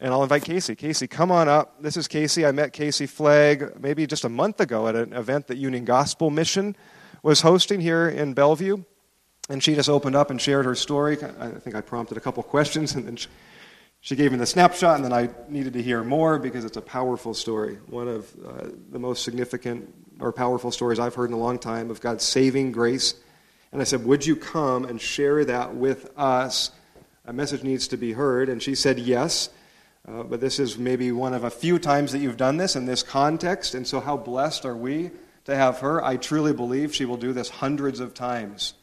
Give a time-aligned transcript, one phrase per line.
[0.00, 0.76] And I'll invite Casey.
[0.76, 1.82] Casey, come on up.
[1.82, 2.46] This is Casey.
[2.46, 6.30] I met Casey Flagg maybe just a month ago at an event that Union Gospel
[6.30, 6.76] Mission
[7.24, 8.84] was hosting here in Bellevue.
[9.48, 11.16] And she just opened up and shared her story.
[11.40, 13.18] I think I prompted a couple questions, and then
[14.00, 16.82] she gave me the snapshot, and then I needed to hear more because it's a
[16.82, 17.78] powerful story.
[17.86, 21.90] One of uh, the most significant or powerful stories I've heard in a long time
[21.90, 23.14] of God's saving grace.
[23.72, 26.70] And I said, Would you come and share that with us?
[27.24, 28.48] A message needs to be heard.
[28.48, 29.48] And she said, Yes.
[30.08, 32.86] Uh, but this is maybe one of a few times that you've done this in
[32.86, 33.74] this context.
[33.74, 35.10] And so, how blessed are we
[35.44, 36.02] to have her?
[36.02, 38.74] I truly believe she will do this hundreds of times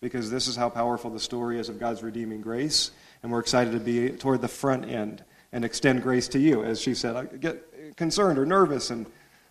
[0.00, 2.90] because this is how powerful the story is of God's redeeming grace.
[3.22, 6.64] And we're excited to be toward the front end and extend grace to you.
[6.64, 8.90] As she said, I get concerned or nervous.
[8.90, 9.06] And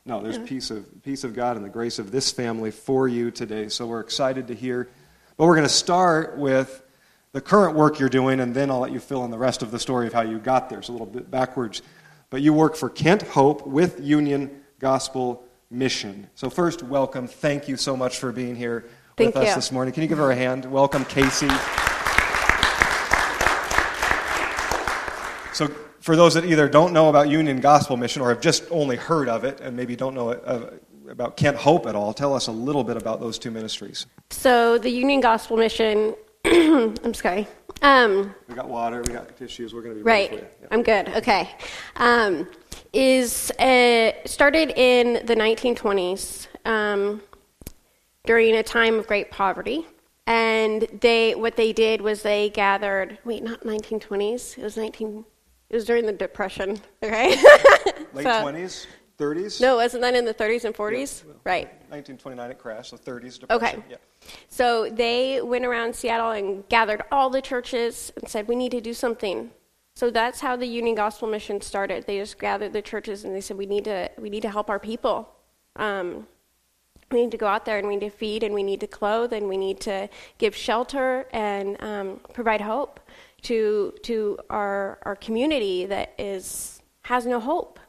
[0.05, 0.45] no, there's yeah.
[0.45, 3.70] peace, of, peace of God and the grace of this family for you today.
[3.70, 4.90] So we're excited to hear.
[5.37, 6.84] But we're going to start with
[7.33, 9.71] the current work you're doing, and then I'll let you fill in the rest of
[9.71, 10.79] the story of how you got there.
[10.79, 11.81] It's a little bit backwards.
[12.29, 16.29] But you work for Kent Hope with Union Gospel Mission.
[16.35, 17.27] So, first, welcome.
[17.27, 18.85] Thank you so much for being here
[19.17, 19.49] Thank with you.
[19.49, 19.93] us this morning.
[19.93, 20.65] Can you give her a hand?
[20.65, 21.49] Welcome, Casey.
[25.53, 25.68] So,
[26.01, 29.27] for those that either don't know about Union Gospel Mission or have just only heard
[29.27, 30.70] of it and maybe don't know uh,
[31.09, 34.05] about Kent Hope at all, tell us a little bit about those two ministries.
[34.29, 36.13] So, the Union Gospel Mission
[36.46, 37.48] I'm sorry.
[37.82, 39.74] Um, we got water, we got tissues.
[39.74, 40.34] We're going to be right.
[40.34, 40.68] Yeah.
[40.72, 41.08] I'm good.
[41.10, 41.49] Okay.
[41.96, 42.48] Um,
[42.91, 47.21] is uh, started in the 1920s um,
[48.26, 49.88] during a time of great poverty,
[50.27, 53.20] and they what they did was they gathered.
[53.24, 54.58] Wait, not 1920s.
[54.58, 55.24] It was 19.
[55.70, 56.77] It was during the Depression.
[57.02, 57.30] Okay.
[58.14, 58.86] Late so, 20s.
[59.17, 59.61] 30s?
[59.61, 61.23] No, wasn't that in the 30s and 40s?
[61.25, 61.67] Yeah, right.
[61.89, 63.49] 1929 it crashed, so 30s depression.
[63.49, 63.83] Okay.
[63.89, 63.97] Yeah.
[64.47, 68.81] So they went around Seattle and gathered all the churches and said, we need to
[68.81, 69.51] do something.
[69.95, 72.07] So that's how the Union Gospel Mission started.
[72.07, 74.69] They just gathered the churches and they said, we need to, we need to help
[74.69, 75.29] our people.
[75.75, 76.28] Um,
[77.11, 78.88] we need to go out there and we need to feed and we need to
[78.88, 80.09] clothe and we need to
[80.40, 83.00] give shelter and um, provide hope
[83.44, 87.79] to, to our, our community that is, has no hope.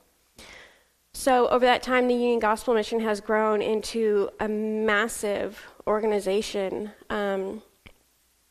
[1.16, 6.90] So, over that time, the Union Gospel Mission has grown into a massive organization.
[7.08, 7.62] Um,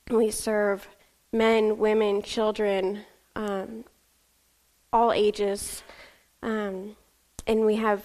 [0.10, 0.88] we serve
[1.34, 3.02] men, women, children,
[3.36, 3.84] um,
[4.94, 5.84] all ages,
[6.42, 6.96] um,
[7.46, 8.02] and we have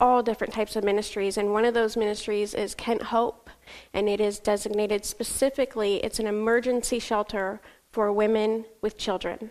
[0.00, 1.36] all different types of ministries.
[1.36, 3.50] And one of those ministries is Kent Hope,
[3.92, 7.60] and it is designated specifically, it's an emergency shelter
[7.90, 9.50] for women with children.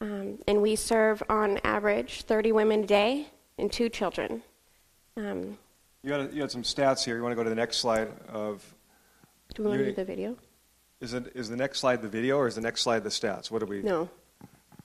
[0.00, 3.28] Um, and we serve on average 30 women a day
[3.58, 4.42] and two children.
[5.16, 5.58] Um,
[6.02, 7.16] you, had, you had some stats here.
[7.16, 8.64] You want to go to the next slide of.
[9.54, 10.36] Do we want to do the video?
[11.00, 13.50] Is, it, is the next slide the video or is the next slide the stats?
[13.50, 13.82] What do we.
[13.82, 14.08] No.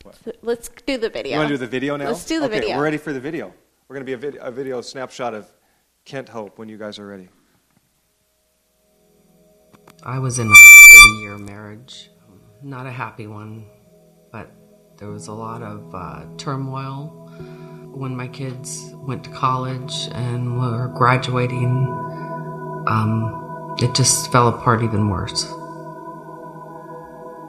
[0.04, 0.18] What?
[0.42, 1.34] Let's do the video.
[1.34, 2.08] You want to do the video now?
[2.08, 2.78] Let's do the okay, video.
[2.78, 3.54] We're ready for the video.
[3.88, 5.52] We're going to be a, vid- a video snapshot of
[6.06, 7.28] Kent Hope when you guys are ready.
[10.04, 12.12] I was in a 30 year marriage,
[12.62, 13.66] not a happy one,
[14.32, 14.52] but
[14.98, 17.30] there was a lot of uh, turmoil
[17.92, 21.86] when my kids went to college and were graduating,
[22.88, 25.46] um, it just fell apart even worse.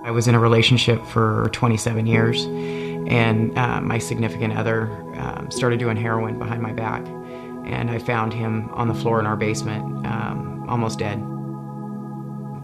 [0.02, 4.86] I was in a relationship for 27 years, and uh, my significant other
[5.16, 7.06] um, started doing heroin behind my back.
[7.66, 11.22] And I found him on the floor in our basement, um, almost dead.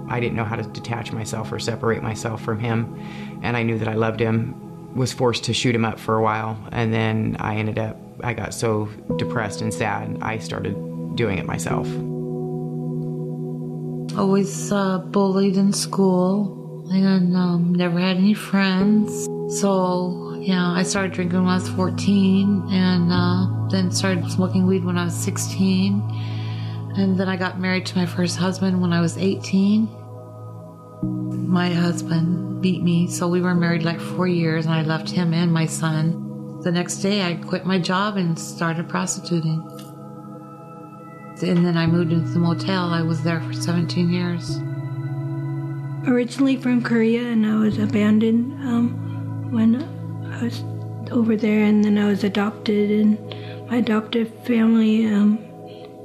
[0.08, 2.98] I didn't know how to detach myself or separate myself from him,
[3.42, 4.65] and I knew that I loved him
[4.96, 8.32] was forced to shoot him up for a while, and then I ended up, I
[8.32, 8.86] got so
[9.16, 10.74] depressed and sad, I started
[11.14, 11.86] doing it myself.
[14.18, 19.26] Always uh, bullied in school and um, never had any friends.
[19.60, 24.84] So, yeah, I started drinking when I was 14 and uh, then started smoking weed
[24.84, 26.02] when I was 16.
[26.96, 29.88] And then I got married to my first husband when I was 18.
[31.06, 35.32] My husband beat me, so we were married like four years, and I left him
[35.32, 36.60] and my son.
[36.62, 39.62] The next day, I quit my job and started prostituting.
[41.42, 42.90] And then I moved into the motel.
[42.90, 44.58] I was there for 17 years.
[46.08, 49.82] Originally from Korea, and I was abandoned um, when
[50.32, 50.64] I was
[51.12, 55.45] over there, and then I was adopted, and my adoptive family um,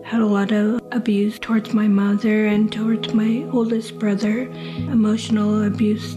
[0.03, 4.42] had a lot of abuse towards my mother and towards my oldest brother,
[4.92, 6.15] emotional abuse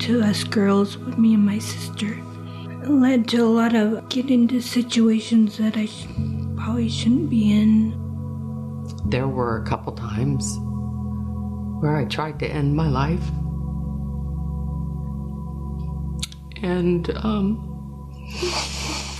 [0.00, 2.18] to us girls me and my sister.
[2.82, 6.06] It led to a lot of getting into situations that I sh-
[6.56, 7.92] probably shouldn't be in.
[9.06, 10.56] There were a couple times
[11.80, 13.26] where I tried to end my life.
[16.62, 17.64] And um,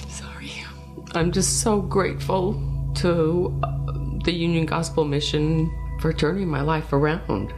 [0.09, 0.53] Sorry.
[1.15, 2.63] I'm just so grateful
[2.97, 3.61] to
[4.29, 7.51] the Union Gospel Mission for turning my life around.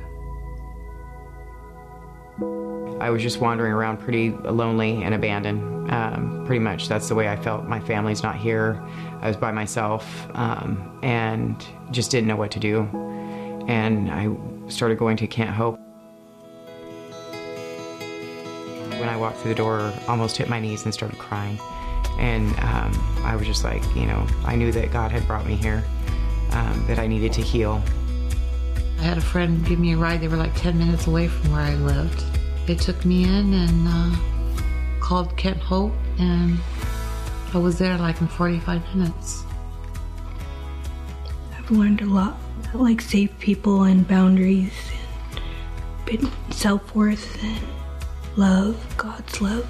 [3.02, 5.90] I was just wandering around pretty lonely and abandoned.
[5.90, 7.64] Um, pretty much that's the way I felt.
[7.64, 8.80] My family's not here.
[9.20, 11.56] I was by myself um, and
[11.90, 12.82] just didn't know what to do.
[13.66, 14.30] And I
[14.70, 15.76] started going to Kent Hope.
[19.00, 21.58] When I walked through the door, almost hit my knees and started crying.
[22.20, 25.56] And um, I was just like, you know, I knew that God had brought me
[25.56, 25.82] here,
[26.52, 27.82] um, that I needed to heal.
[28.98, 30.20] I had a friend give me a ride.
[30.20, 32.22] They were like 10 minutes away from where I lived.
[32.66, 34.16] They took me in and uh,
[35.00, 36.58] called Kent Hope, and
[37.54, 39.42] I was there like in 45 minutes.
[41.56, 42.36] I've learned a lot,
[42.74, 44.72] like safe people and boundaries,
[46.10, 47.60] and self worth and
[48.36, 49.66] love, God's love.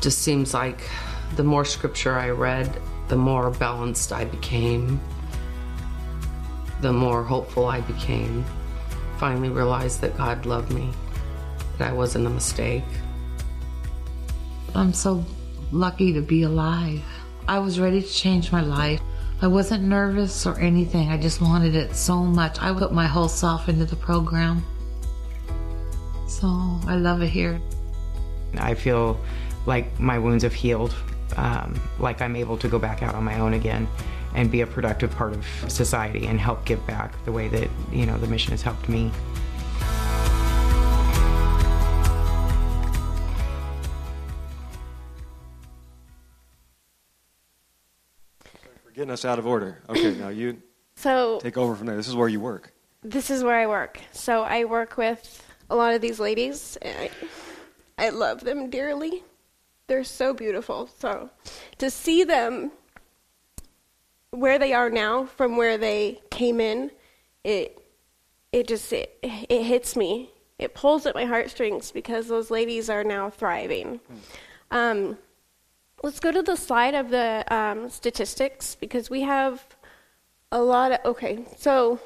[0.00, 0.90] Just seems like
[1.36, 5.00] the more scripture I read, the more balanced I became,
[6.80, 8.44] the more hopeful I became.
[9.18, 10.90] Finally realized that God loved me,
[11.78, 12.84] that I wasn't a mistake.
[14.74, 15.24] I'm so
[15.72, 17.02] lucky to be alive.
[17.48, 19.00] I was ready to change my life.
[19.40, 21.08] I wasn't nervous or anything.
[21.08, 22.60] I just wanted it so much.
[22.60, 24.64] I put my whole self into the program.
[26.26, 26.46] So
[26.86, 27.60] I love it here.
[28.58, 29.18] I feel
[29.66, 30.94] like my wounds have healed,
[31.36, 33.88] um, like I'm able to go back out on my own again
[34.36, 38.06] and be a productive part of society and help give back the way that you
[38.06, 39.10] know the mission has helped me.
[48.84, 49.82] We're getting us out of order.
[49.88, 50.62] Okay, now you
[50.96, 51.96] So take over from there.
[51.96, 52.72] This is where you work.
[53.02, 54.00] this is where I work.
[54.12, 57.10] So I work with a lot of these ladies, and
[57.98, 59.22] I, I love them dearly.
[59.88, 60.88] They're so beautiful.
[60.98, 61.30] So
[61.78, 62.70] to see them
[64.30, 66.90] where they are now from where they came in,
[67.44, 67.82] it
[68.52, 70.30] it just it, it hits me.
[70.58, 74.00] It pulls at my heartstrings because those ladies are now thriving.
[74.70, 75.18] Um,
[76.02, 79.64] let's go to the slide of the um, statistics because we have
[80.50, 81.44] a lot of okay.
[81.58, 82.00] So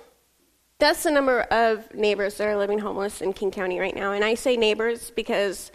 [0.78, 4.12] that's the number of neighbors that are living homeless in King County right now.
[4.12, 5.70] And I say neighbors because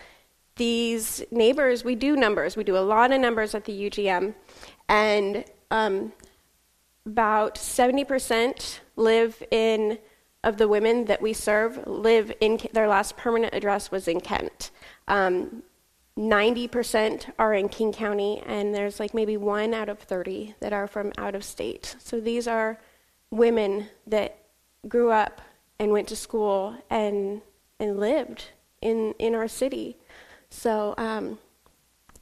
[0.56, 2.58] these neighbors, we do numbers.
[2.58, 4.34] We do a lot of numbers at the UGM.
[4.90, 6.12] And um,
[7.06, 10.00] about 70% live in,
[10.44, 14.72] of the women that we serve, live in, their last permanent address was in Kent.
[15.08, 15.64] Um,
[16.18, 20.88] 90% are in King County, and there's like maybe one out of 30 that are
[20.88, 21.96] from out of state.
[22.00, 22.80] So these are
[23.32, 24.38] women that
[24.88, 25.42] grew up
[25.80, 27.42] and went to school and
[27.80, 28.46] and lived
[28.82, 29.98] in in our city.
[30.50, 31.38] So um,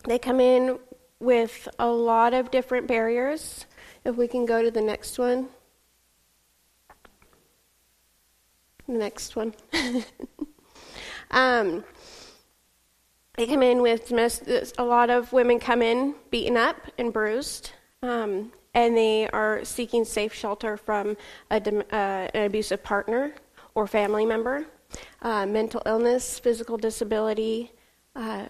[0.06, 0.80] they come in
[1.20, 3.66] with a lot of different barriers.
[4.06, 5.48] If we can go to the next one.
[8.88, 9.54] The Next one.
[11.32, 11.86] um,
[13.38, 14.44] they come in with most,
[14.78, 17.72] a lot of women come in beaten up and bruised.
[18.02, 21.16] Um, and they are seeking safe shelter from
[21.50, 23.34] a, uh, an abusive partner
[23.76, 24.66] or family member,
[25.22, 27.72] uh, mental illness, physical disability.
[28.16, 28.48] Uh,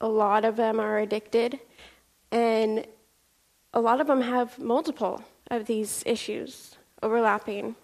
[0.00, 1.58] a lot of them are addicted,
[2.30, 2.86] and
[3.72, 7.76] a lot of them have multiple of these issues overlapping.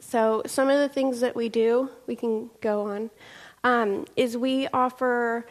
[0.00, 3.10] So, some of the things that we do, we can go on,
[3.62, 5.46] um, is we offer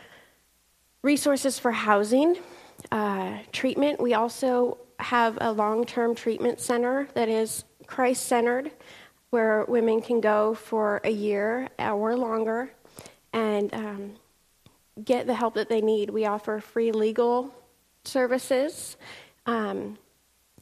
[1.02, 2.38] resources for housing,
[2.92, 4.00] uh, treatment.
[4.00, 8.72] We also have a long term treatment center that is Christ centered,
[9.32, 12.72] where women can go for a year or longer
[13.34, 14.14] and um,
[15.04, 16.10] get the help that they need.
[16.10, 17.54] We offer free legal
[18.06, 18.98] services.
[19.46, 19.98] Um,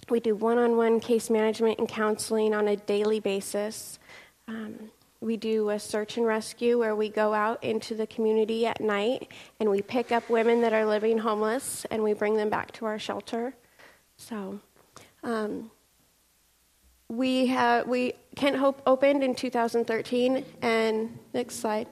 [0.10, 4.00] we do one on one case management and counseling on a daily basis.
[4.48, 8.82] Um, we do a search and rescue where we go out into the community at
[8.82, 12.72] night and we pick up women that are living homeless and we bring them back
[12.74, 13.54] to our shelter.
[14.18, 14.60] So,
[15.24, 15.70] um,
[17.12, 21.88] we have we Kent Hope opened in 2013, and next slide.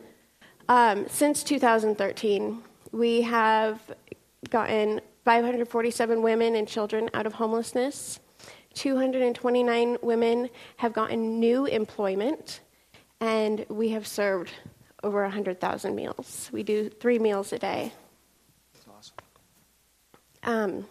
[0.70, 3.82] Um, since 2013, we have
[4.50, 8.20] gotten 547 women and children out of homelessness.
[8.74, 12.62] 229 women have gotten new employment,
[13.20, 14.52] and we have served
[15.04, 16.50] over 100,000 meals.
[16.54, 17.92] We do three meals a day.
[18.74, 19.16] That's awesome.
[20.44, 20.86] Um,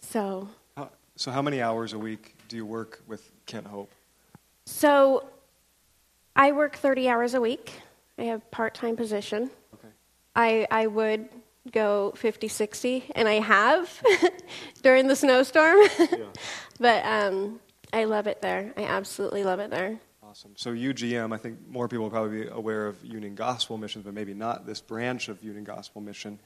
[0.00, 3.90] so, How, so, how many hours a week do you work with Kent Hope?
[4.66, 5.28] so
[6.36, 7.80] I work 30 hours a week.
[8.18, 9.50] I have part-time position.
[9.74, 9.88] Okay.
[10.34, 11.28] I I would
[11.70, 14.02] go 50, 60, and I have
[14.82, 15.78] during the snowstorm.
[16.80, 17.60] but um,
[17.92, 18.72] I love it there.
[18.76, 19.98] I absolutely love it there.
[20.22, 20.52] Awesome.
[20.56, 24.14] So UGM, I think more people will probably be aware of Union Gospel Missions, but
[24.14, 26.40] maybe not this branch of Union Gospel Mission.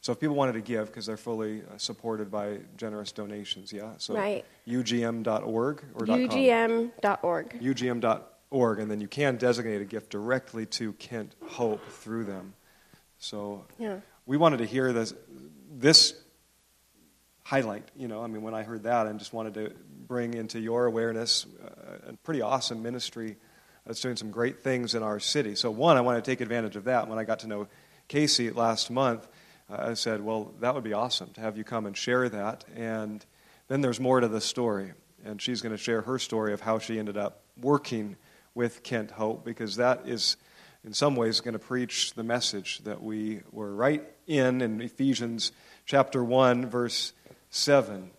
[0.00, 3.92] So if people wanted to give, because they're fully uh, supported by generous donations, yeah.
[3.98, 4.44] So Right.
[4.68, 6.20] UGM.org or .com?
[6.28, 7.60] UGM.org.
[7.60, 12.54] UGM.org, and then you can designate a gift directly to Kent Hope through them.
[13.18, 14.00] So Yeah.
[14.26, 15.14] We wanted to hear this,
[15.70, 16.14] this
[17.44, 17.90] highlight.
[17.96, 19.72] You know, I mean, when I heard that, I just wanted to
[20.06, 23.36] bring into your awareness uh, a pretty awesome ministry
[23.86, 25.54] that's doing some great things in our city.
[25.54, 27.08] So, one, I want to take advantage of that.
[27.08, 27.68] When I got to know
[28.08, 29.28] Casey last month,
[29.70, 32.64] uh, I said, well, that would be awesome to have you come and share that.
[32.74, 33.24] And
[33.68, 34.92] then there's more to the story.
[35.24, 38.16] And she's going to share her story of how she ended up working
[38.54, 40.36] with Kent Hope, because that is,
[40.84, 45.52] in some ways, going to preach the message that we were right in in Ephesians
[45.86, 47.12] chapter 1, verse
[47.50, 48.10] 7,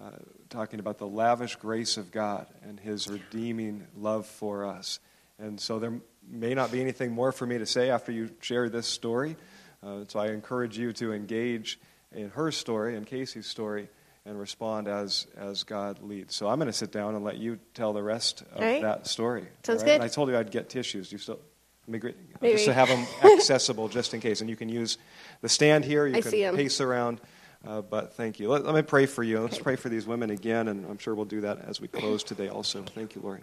[0.00, 0.10] uh,
[0.48, 4.98] talking about the lavish grace of God and his redeeming love for us.
[5.38, 8.68] And so there may not be anything more for me to say after you share
[8.68, 9.36] this story.
[9.82, 11.78] Uh, so I encourage you to engage
[12.12, 13.88] in her story and Casey's story
[14.24, 16.34] and respond as, as God leads.
[16.34, 18.82] So I'm going to sit down and let you tell the rest of right.
[18.82, 19.48] that story.
[19.64, 19.86] Sounds right?
[19.86, 19.94] good.
[19.94, 21.10] And I told you I'd get tissues.
[21.10, 21.51] You still, let me great,
[21.86, 22.14] Maybe.
[22.40, 24.40] just to have them accessible just in case.
[24.40, 24.98] And you can use
[25.40, 26.06] the stand here.
[26.06, 27.20] You I can pace around.
[27.66, 28.48] Uh, but thank you.
[28.48, 29.40] Let, let me pray for you.
[29.40, 32.24] Let's pray for these women again, and I'm sure we'll do that as we close
[32.24, 32.82] today also.
[32.82, 33.40] Thank you, Lord.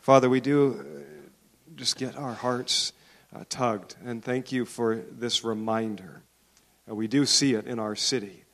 [0.00, 1.00] Father, we do uh,
[1.76, 2.92] just get our hearts
[3.34, 6.22] uh, tugged, and thank you for this reminder.
[6.90, 8.44] Uh, we do see it in our city,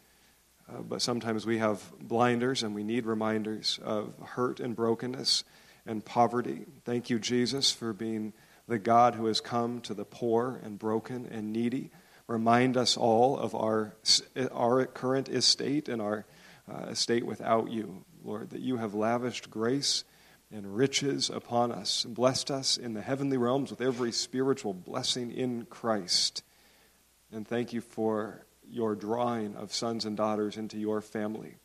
[0.69, 5.45] uh, but sometimes we have blinders and we need reminders of hurt and brokenness
[5.87, 6.67] and poverty.
[6.85, 8.35] Thank you, Jesus, for being
[8.69, 11.91] the God who has come to the poor and broken and needy.
[12.27, 13.95] Remind us all of our,
[14.53, 16.25] our current estate and our
[16.73, 20.05] uh, estate without you, Lord, that you have lavished grace
[20.53, 25.33] and riches upon us and blessed us in the heavenly realms with every spiritual blessing
[25.33, 26.43] in Christ.
[27.33, 31.57] And thank you for your drawing of sons and daughters into your family.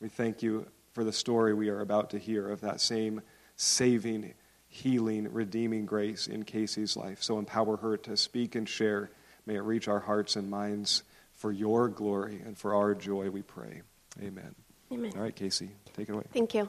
[0.00, 3.20] We thank you for the story we are about to hear of that same
[3.56, 4.34] saving,
[4.76, 7.22] healing, redeeming grace in Casey's life.
[7.22, 9.10] So empower her to speak and share.
[9.46, 11.02] May it reach our hearts and minds
[11.34, 13.82] for your glory and for our joy, we pray.
[14.20, 14.54] Amen.
[14.92, 15.12] Amen.
[15.16, 16.24] All right, Casey, take it away.
[16.32, 16.68] Thank you.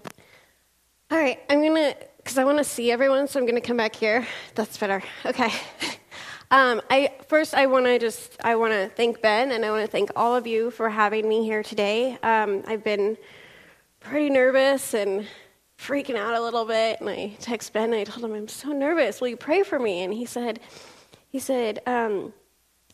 [1.11, 3.95] All right, I'm gonna, because I want to see everyone, so I'm gonna come back
[3.95, 4.25] here.
[4.55, 5.03] That's better.
[5.25, 5.51] Okay.
[6.49, 9.83] Um, I first, I want to just, I want to thank Ben, and I want
[9.83, 12.17] to thank all of you for having me here today.
[12.23, 13.17] Um, I've been
[13.99, 15.27] pretty nervous and
[15.77, 18.69] freaking out a little bit, and I text Ben, and I told him I'm so
[18.69, 19.21] nervous.
[19.21, 20.03] Will you pray for me?
[20.03, 20.59] And he said,
[21.29, 21.79] he said.
[21.85, 22.33] Um,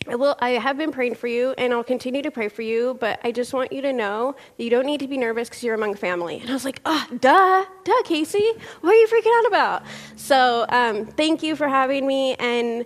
[0.08, 0.36] I will.
[0.40, 2.98] I have been praying for you, and I'll continue to pray for you.
[3.00, 5.64] But I just want you to know that you don't need to be nervous because
[5.64, 6.40] you're among family.
[6.40, 8.46] And I was like, ah, duh, duh, Casey.
[8.82, 9.84] What are you freaking out about?
[10.18, 12.86] So, um, thank you for having me, and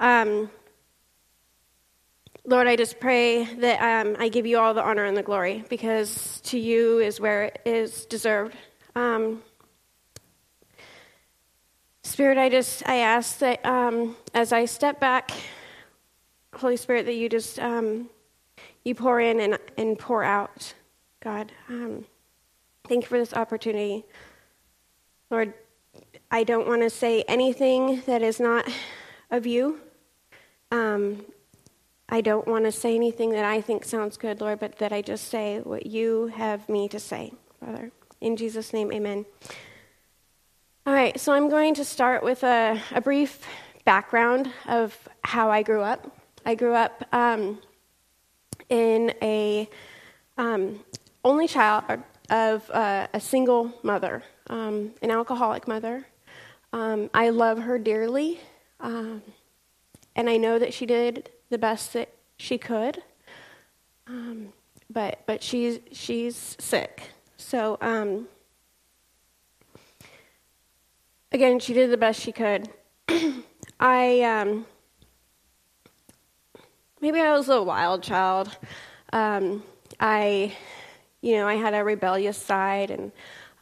[0.00, 0.50] um,
[2.44, 5.64] Lord, I just pray that um, I give you all the honor and the glory
[5.68, 8.56] because to you is where it is deserved.
[8.96, 9.42] Um,
[12.02, 15.32] Spirit, I just I ask that um, as I step back.
[16.54, 18.08] Holy Spirit, that you just um,
[18.84, 20.72] you pour in and, and pour out,
[21.22, 21.52] God.
[21.68, 22.06] Um,
[22.88, 24.06] thank you for this opportunity,
[25.30, 25.52] Lord.
[26.30, 28.66] I don't want to say anything that is not
[29.30, 29.78] of you.
[30.72, 31.26] Um,
[32.08, 35.02] I don't want to say anything that I think sounds good, Lord, but that I
[35.02, 37.92] just say what you have me to say, Father.
[38.20, 39.26] In Jesus' name, Amen.
[40.86, 43.40] All right, so I'm going to start with a, a brief
[43.84, 46.16] background of how I grew up.
[46.44, 47.58] I grew up um,
[48.68, 49.68] in a
[50.38, 50.80] um,
[51.24, 51.84] only child
[52.30, 56.06] of uh, a single mother, um, an alcoholic mother.
[56.72, 58.40] Um, I love her dearly,
[58.80, 59.22] um,
[60.14, 63.02] and I know that she did the best that she could.
[64.06, 64.52] Um,
[64.88, 67.02] but but she's she's sick,
[67.36, 68.28] so um,
[71.32, 72.68] again, she did the best she could.
[73.80, 74.66] I um,
[77.00, 78.56] maybe I was a wild child.
[79.12, 79.62] Um,
[80.00, 80.54] I,
[81.20, 83.12] you know, I had a rebellious side, and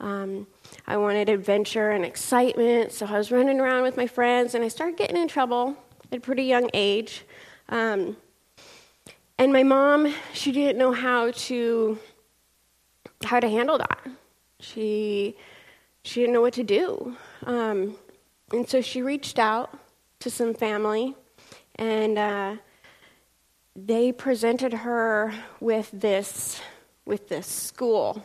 [0.01, 0.47] um,
[0.87, 2.93] I wanted adventure and excitement.
[2.93, 5.77] So I was running around with my friends, and I started getting in trouble
[6.13, 7.25] at a pretty young age.
[7.69, 8.17] Um,
[9.37, 11.99] and my mom, she didn't know how to
[13.25, 13.99] how to handle that.
[14.61, 15.37] She
[16.03, 17.97] she didn't know what to do, um,
[18.53, 19.79] and so she reached out
[20.21, 21.15] to some family,
[21.77, 22.57] and uh,
[23.75, 26.61] they presented her with this
[27.07, 28.25] with this school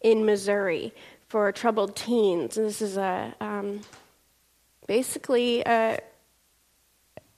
[0.00, 0.92] in Missouri
[1.28, 2.56] for troubled teens.
[2.56, 3.80] And this is a um,
[4.86, 5.98] basically a,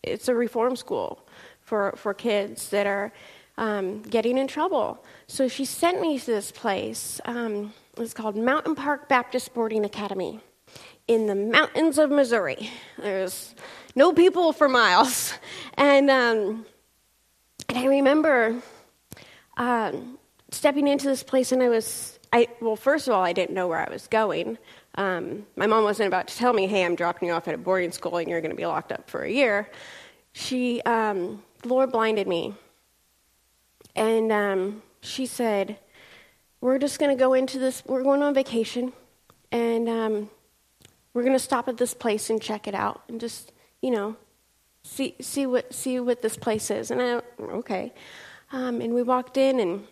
[0.02, 1.26] it's a reform school
[1.60, 3.12] for for kids that are
[3.58, 5.04] um, getting in trouble.
[5.26, 7.20] So she sent me to this place.
[7.25, 10.40] Um, it's called Mountain Park Baptist Boarding Academy
[11.08, 12.70] in the mountains of Missouri.
[12.98, 13.54] There's
[13.94, 15.34] no people for miles.
[15.78, 16.64] And, um,
[17.68, 18.62] and I remember
[19.58, 20.18] um,
[20.50, 23.68] stepping into this place, and I was, I, well, first of all, I didn't know
[23.68, 24.56] where I was going.
[24.94, 27.58] Um, my mom wasn't about to tell me, hey, I'm dropping you off at a
[27.58, 29.68] boarding school and you're going to be locked up for a year.
[30.32, 32.54] She, um, Lord blinded me.
[33.96, 35.78] And um, she said,
[36.60, 38.92] We're just going to go into this, we're going on vacation,
[39.50, 40.30] and um,
[41.14, 44.16] we're going to stop at this place and check it out and just, you know,
[44.84, 46.90] see, see, what, see what this place is.
[46.90, 47.94] And I, okay.
[48.52, 49.86] Um, and we walked in, and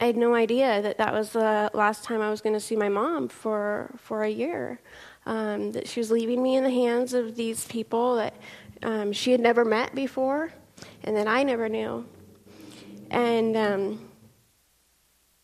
[0.00, 2.74] I had no idea that that was the last time I was going to see
[2.74, 4.80] my mom for, for a year.
[5.26, 8.34] Um, that she was leaving me in the hands of these people that
[8.82, 10.54] um, she had never met before
[11.04, 12.06] and that I never knew.
[13.10, 14.10] And um,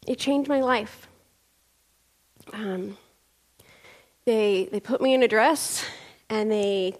[0.06, 1.08] it changed my life.
[2.52, 2.96] Um,
[4.24, 5.84] they, they put me in a dress
[6.28, 6.96] and they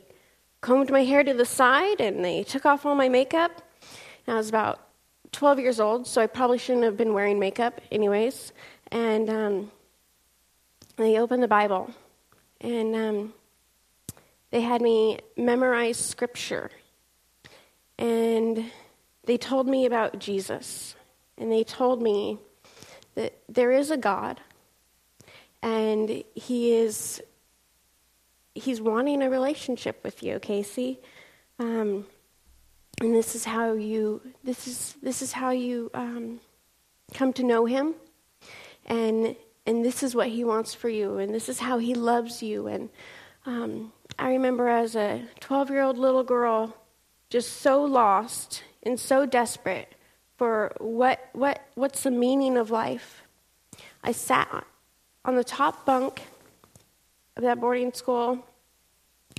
[0.61, 3.62] combed my hair to the side and they took off all my makeup.
[4.26, 4.88] And I was about
[5.33, 8.52] 12 years old, so I probably shouldn't have been wearing makeup, anyways.
[8.90, 9.71] And um,
[10.97, 11.92] they opened the Bible
[12.61, 13.35] and um,
[14.50, 16.71] they had me memorize scripture.
[17.99, 18.71] And
[19.26, 20.95] they told me about Jesus.
[21.37, 22.38] And they told me
[23.16, 24.40] that there is a God
[25.64, 27.23] and he is
[28.54, 31.00] he's wanting a relationship with you, Casey.
[31.59, 32.07] Um,
[33.00, 36.40] and this is how you this is this is how you um,
[37.14, 37.95] come to know him,
[38.85, 39.35] and
[39.66, 42.66] and this is what he wants for you, and this is how he loves you.
[42.66, 42.90] And
[43.46, 46.77] um, I remember as a 12 year old little girl,
[47.31, 49.94] just so lost and so desperate
[50.37, 53.23] for what what what's the meaning of life.
[54.03, 54.64] I sat
[55.25, 56.23] on the top bunk
[57.37, 58.44] of that boarding school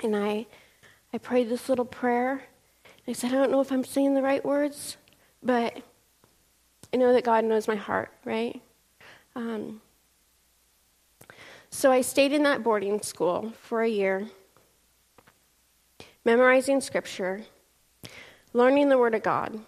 [0.03, 0.47] and I
[1.13, 2.43] I prayed this little prayer.
[3.07, 4.97] I said, I don't know if I'm saying the right words,
[5.43, 5.77] but
[6.91, 8.61] I know that God knows my heart, right?
[9.35, 9.81] Um,
[11.69, 14.27] so I stayed in that boarding school for a year,
[16.23, 17.43] memorizing scripture,
[18.55, 19.59] learning the Word of God,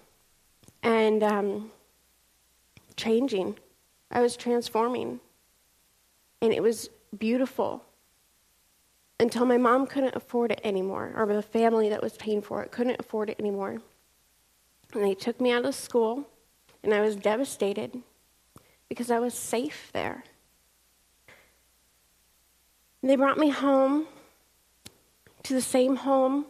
[0.82, 1.72] and um,
[2.96, 3.58] changing.
[4.10, 5.20] I was transforming.
[6.42, 7.84] And it was beautiful
[9.20, 12.72] until my mom couldn't afford it anymore, or the family that was paying for it
[12.72, 13.82] couldn't afford it anymore.
[14.94, 16.26] And they took me out of school,
[16.82, 18.02] and I was devastated
[18.88, 20.24] because I was safe there.
[23.04, 24.08] They brought me home
[25.44, 26.46] to the same home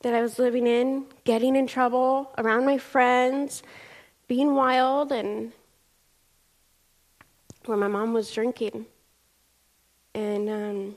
[0.00, 3.62] that I was living in, getting in trouble around my friends,
[4.28, 5.52] being wild, and
[7.66, 8.86] where my mom was drinking.
[10.14, 10.96] And um,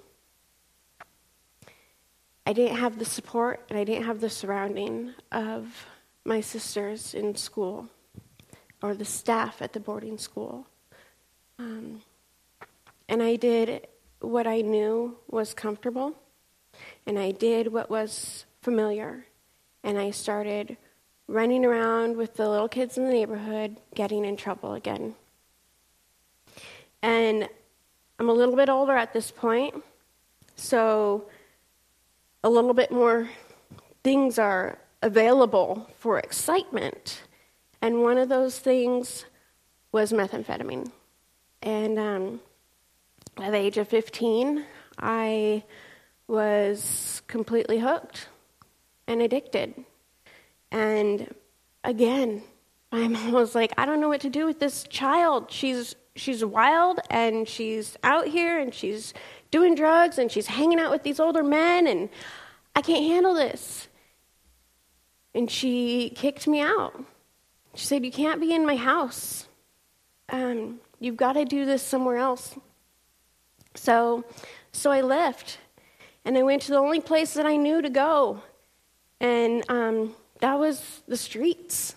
[2.46, 5.86] I didn't have the support and I didn't have the surrounding of
[6.26, 7.90] my sisters in school
[8.82, 10.68] or the staff at the boarding school.
[11.60, 12.02] Um,
[13.08, 13.88] and I did
[14.20, 16.16] what I knew was comfortable,
[17.06, 19.26] and I did what was familiar.
[19.84, 20.78] And I started
[21.28, 25.16] running around with the little kids in the neighborhood, getting in trouble again.
[27.02, 27.50] And
[28.20, 29.84] I'm a little bit older at this point,
[30.56, 31.26] so
[32.44, 33.30] a little bit more
[34.04, 37.22] things are available for excitement.
[37.82, 39.26] And one of those things
[39.92, 40.92] was methamphetamine.
[41.62, 42.40] And um,
[43.38, 44.64] at the age of 15,
[44.98, 45.64] I
[46.28, 48.28] was completely hooked
[49.08, 49.74] and addicted.
[50.72, 51.34] And
[51.84, 52.44] again,
[52.92, 55.52] my mom was like, I don't know what to do with this child.
[55.52, 59.14] She's she's wild and she's out here and she's
[59.50, 62.10] doing drugs and she's hanging out with these older men and
[62.76, 63.88] I can't handle this.
[65.36, 67.04] And she kicked me out.
[67.76, 69.48] She said, You can't be in my house.
[70.30, 72.56] Um, you've got to do this somewhere else.
[73.76, 74.24] So,
[74.72, 75.58] so I left
[76.26, 78.42] and I went to the only place that I knew to go,
[79.24, 81.96] and um, that was the streets.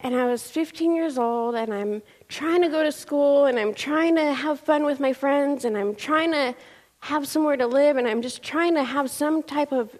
[0.00, 3.74] And I was 15 years old, and I'm trying to go to school, and I'm
[3.74, 6.54] trying to have fun with my friends, and I'm trying to
[7.00, 9.90] have somewhere to live, and I'm just trying to have some type of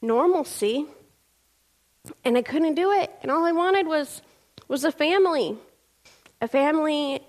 [0.00, 0.86] normalcy.
[2.24, 3.12] And I couldn't do it.
[3.20, 4.22] And all I wanted was,
[4.66, 5.58] was a family,
[6.40, 7.20] a family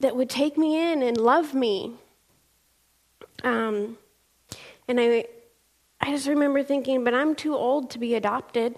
[0.00, 1.94] that would take me in and love me.
[3.42, 3.96] Um,
[4.86, 5.24] and I,
[6.02, 8.76] I just remember thinking, but I'm too old to be adopted.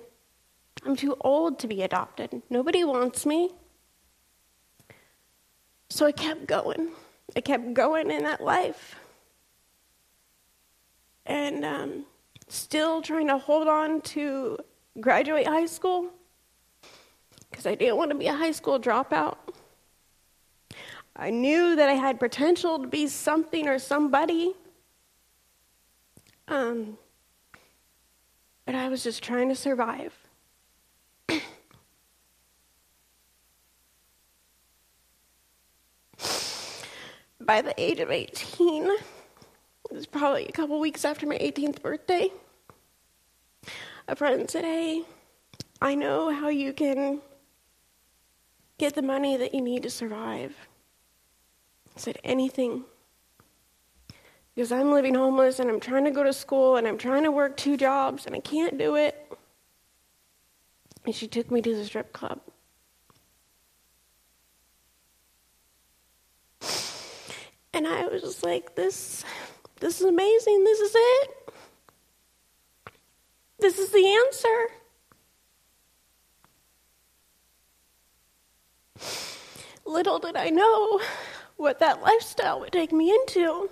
[0.84, 2.42] I'm too old to be adopted.
[2.50, 3.50] Nobody wants me.
[5.88, 6.90] So I kept going.
[7.34, 8.96] I kept going in that life.
[11.24, 12.04] And um,
[12.48, 14.58] still trying to hold on to
[15.00, 16.10] graduate high school
[17.50, 19.36] because I didn't want to be a high school dropout.
[21.16, 24.52] I knew that I had potential to be something or somebody.
[26.48, 26.98] Um,
[28.66, 30.14] but I was just trying to survive.
[37.40, 39.02] By the age of 18, it
[39.90, 42.30] was probably a couple weeks after my 18th birthday,
[44.08, 45.04] a friend said, Hey,
[45.80, 47.20] I know how you can
[48.78, 50.56] get the money that you need to survive.
[51.94, 52.84] I said, Anything.
[54.54, 57.32] Because I'm living homeless and I'm trying to go to school and I'm trying to
[57.32, 59.20] work two jobs and I can't do it.
[61.04, 62.40] And she took me to the strip club.
[67.72, 69.24] And I was just like, this,
[69.80, 70.62] this is amazing.
[70.62, 71.30] This is it.
[73.58, 74.68] This is the answer.
[79.84, 81.00] Little did I know
[81.56, 83.68] what that lifestyle would take me into.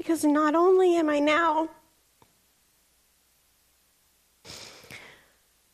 [0.00, 1.68] Because not only am I now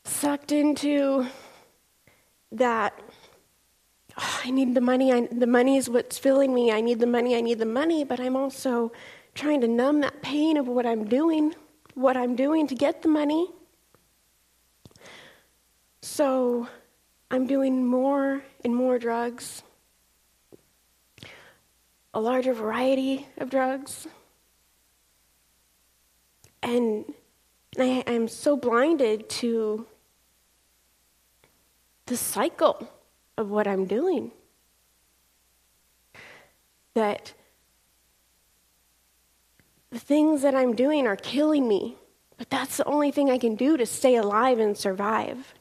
[0.03, 1.29] sucked into
[2.51, 3.01] that
[4.19, 7.07] oh, I need the money, I, the money is what's filling me, I need the
[7.07, 8.91] money, I need the money, but I'm also
[9.37, 11.55] trying to numb that pain of what I'm doing,
[11.95, 13.47] what I'm doing to get the money.
[16.03, 16.67] So
[17.31, 19.63] I'm doing more and more drugs,
[22.13, 24.09] a larger variety of drugs.
[26.67, 27.15] And
[27.79, 29.87] I, am so blinded to
[32.07, 32.91] the cycle
[33.39, 34.33] of what I'm doing
[36.95, 37.35] that
[39.91, 41.95] the things that I'm doing are killing me,
[42.37, 45.55] but that's the only thing I can do to stay alive and survive.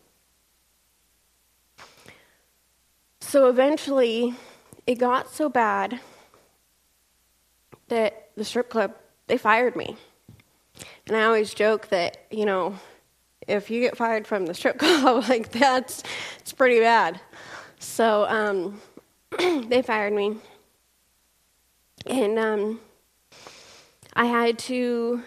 [3.21, 4.33] So eventually,
[4.87, 5.99] it got so bad
[7.89, 8.95] that the strip club,
[9.27, 9.97] they fired me.
[11.07, 12.75] And I always joke that, you know,
[13.47, 16.03] if you get fired from the strip club, like that's
[16.39, 17.19] it's pretty bad.
[17.79, 18.81] So um,
[19.67, 20.37] they fired me,
[22.05, 22.79] and um,
[24.13, 25.21] I had to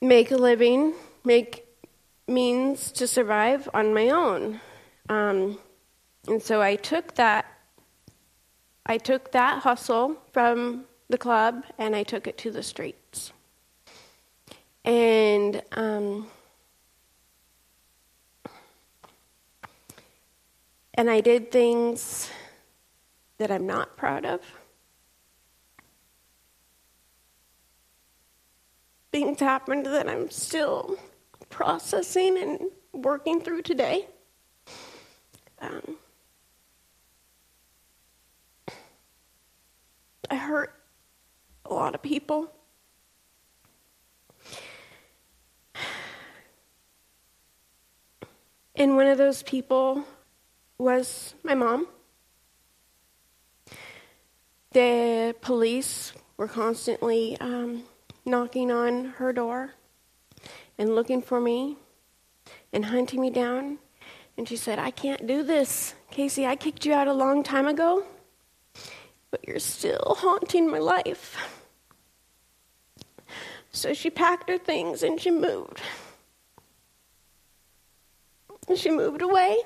[0.00, 1.66] make a living, make
[2.26, 4.60] means to survive on my own.
[5.08, 5.58] Um,
[6.26, 7.46] and so I took that
[8.84, 13.32] I took that hustle from the club and I took it to the streets.
[14.84, 16.28] And um,
[20.94, 22.30] and I did things
[23.38, 24.40] that I'm not proud of.
[29.12, 30.96] Things happened that I'm still
[31.50, 32.60] processing and
[32.92, 34.06] working through today.
[35.60, 35.96] Um,
[40.30, 40.77] I hurt
[41.68, 42.52] a lot of people.
[48.74, 50.04] And one of those people
[50.78, 51.88] was my mom.
[54.72, 57.82] The police were constantly um,
[58.24, 59.74] knocking on her door
[60.78, 61.76] and looking for me
[62.72, 63.78] and hunting me down.
[64.36, 65.94] And she said, I can't do this.
[66.12, 68.04] Casey, I kicked you out a long time ago
[69.30, 71.36] but you're still haunting my life.
[73.70, 75.80] So she packed her things and she moved.
[78.68, 79.58] And she moved away.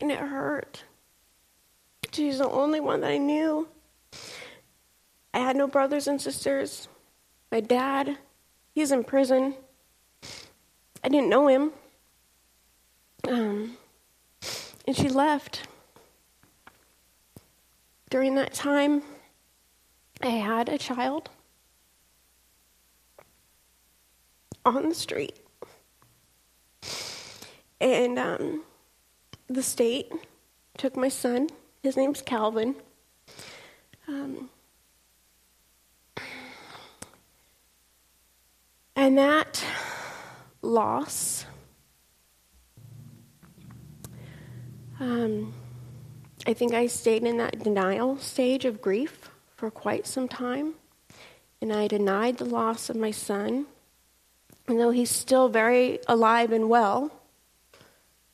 [0.00, 0.84] And it hurt.
[2.12, 3.68] She's the only one that I knew.
[5.32, 6.88] I had no brothers and sisters.
[7.50, 8.18] My dad,
[8.74, 9.54] he's in prison.
[11.02, 11.72] I didn't know him.
[13.28, 13.78] Um,
[14.86, 15.66] and she left.
[18.10, 19.02] During that time,
[20.22, 21.30] I had a child
[24.64, 25.36] on the street.
[27.80, 28.62] And um,
[29.48, 30.12] the state
[30.78, 31.48] took my son.
[31.82, 32.76] His name's Calvin.
[34.06, 34.48] Um,
[38.94, 39.64] and that
[40.60, 41.44] loss
[45.00, 45.52] um,
[46.46, 49.21] I think I stayed in that denial stage of grief
[49.62, 50.74] for quite some time.
[51.60, 53.66] And I denied the loss of my son.
[54.66, 57.12] And though he's still very alive and well,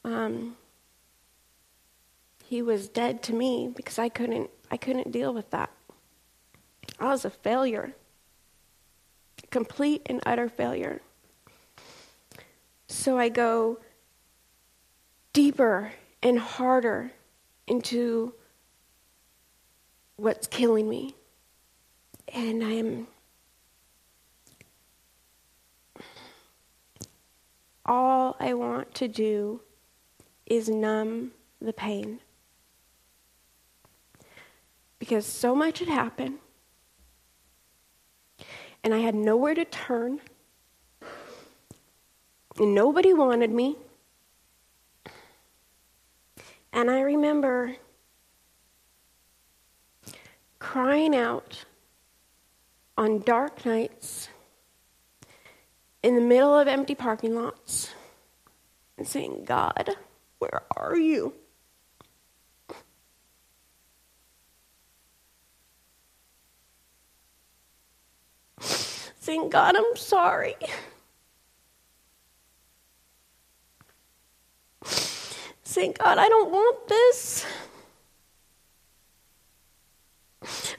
[0.05, 0.57] um,
[2.43, 5.69] he was dead to me because I couldn't, I couldn't deal with that.
[6.99, 7.93] I was a failure,
[9.51, 11.03] complete and utter failure.
[12.87, 13.81] So I go
[15.35, 17.13] deeper and harder
[17.67, 18.33] into
[20.19, 21.15] what's killing me.
[22.33, 23.07] And I'm
[27.89, 29.63] all I want to do
[30.47, 32.21] is numb the pain.
[34.99, 36.39] Because so much had happened,
[38.85, 40.21] and I had nowhere to turn,
[42.59, 43.77] and nobody wanted me.
[46.73, 47.77] And I remember
[50.59, 51.65] crying out
[52.99, 54.29] on dark nights
[56.03, 57.95] in the middle of empty parking lots
[58.99, 59.91] and saying, God,
[60.41, 61.33] where are you?
[69.21, 70.57] Saying, God, I'm sorry.
[75.63, 77.47] Saying, God, I don't want this.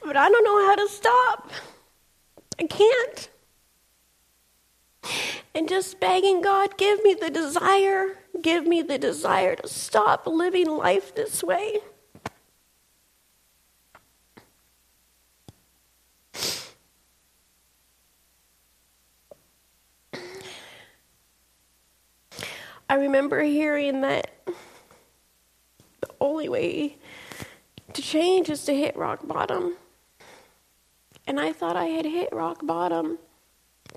[0.03, 1.51] But I don't know how to stop.
[2.60, 3.30] I can't
[5.56, 10.67] and just begging God, give me the desire, give me the desire to stop living
[10.67, 11.80] life this way.
[22.91, 24.32] I remember hearing that
[26.02, 26.98] the only way
[27.93, 29.76] to change is to hit rock bottom.
[31.30, 33.20] And I thought I had hit rock bottom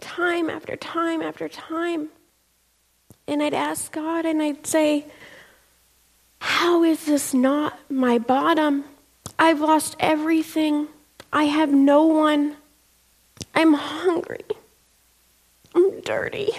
[0.01, 2.11] time after time after time.
[3.27, 5.07] And I'd ask God and I'd say,
[6.41, 8.85] How is this not my bottom?
[9.39, 10.89] I've lost everything.
[11.33, 12.57] I have no one.
[13.55, 14.45] I'm hungry.
[15.75, 16.51] I'm dirty.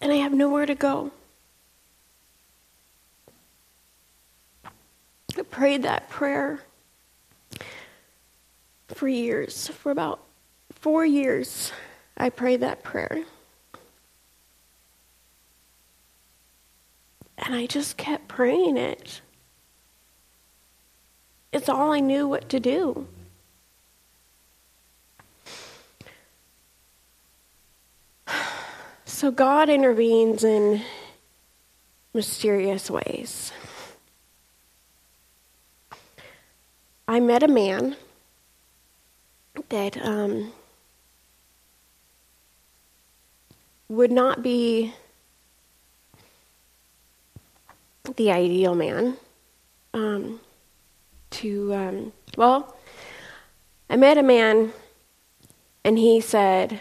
[0.00, 1.12] And I have nowhere to go.
[5.38, 6.60] I prayed that prayer
[8.88, 9.68] for years.
[9.68, 10.20] For about
[10.74, 11.72] four years,
[12.16, 13.24] I prayed that prayer.
[17.38, 19.20] And I just kept praying it.
[21.52, 23.06] It's all I knew what to do.
[29.04, 30.82] So God intervenes in
[32.12, 33.52] mysterious ways.
[37.12, 37.96] I met a man
[39.68, 40.50] that um,
[43.86, 44.94] would not be
[48.16, 49.18] the ideal man
[49.92, 50.40] um,
[51.32, 52.74] to, um, well,
[53.90, 54.72] I met a man
[55.84, 56.80] and he said,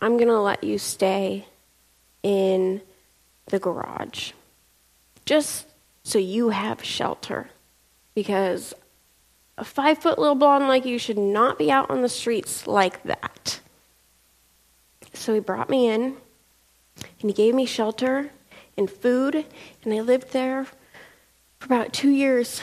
[0.00, 1.44] I'm going to let you stay
[2.22, 2.80] in
[3.48, 4.32] the garage
[5.26, 5.66] just
[6.04, 7.50] so you have shelter
[8.14, 8.72] because
[9.60, 13.02] a five foot little blonde like you should not be out on the streets like
[13.02, 13.60] that.
[15.12, 16.16] So he brought me in
[17.20, 18.30] and he gave me shelter
[18.78, 19.44] and food,
[19.84, 20.64] and I lived there
[21.58, 22.62] for about two years.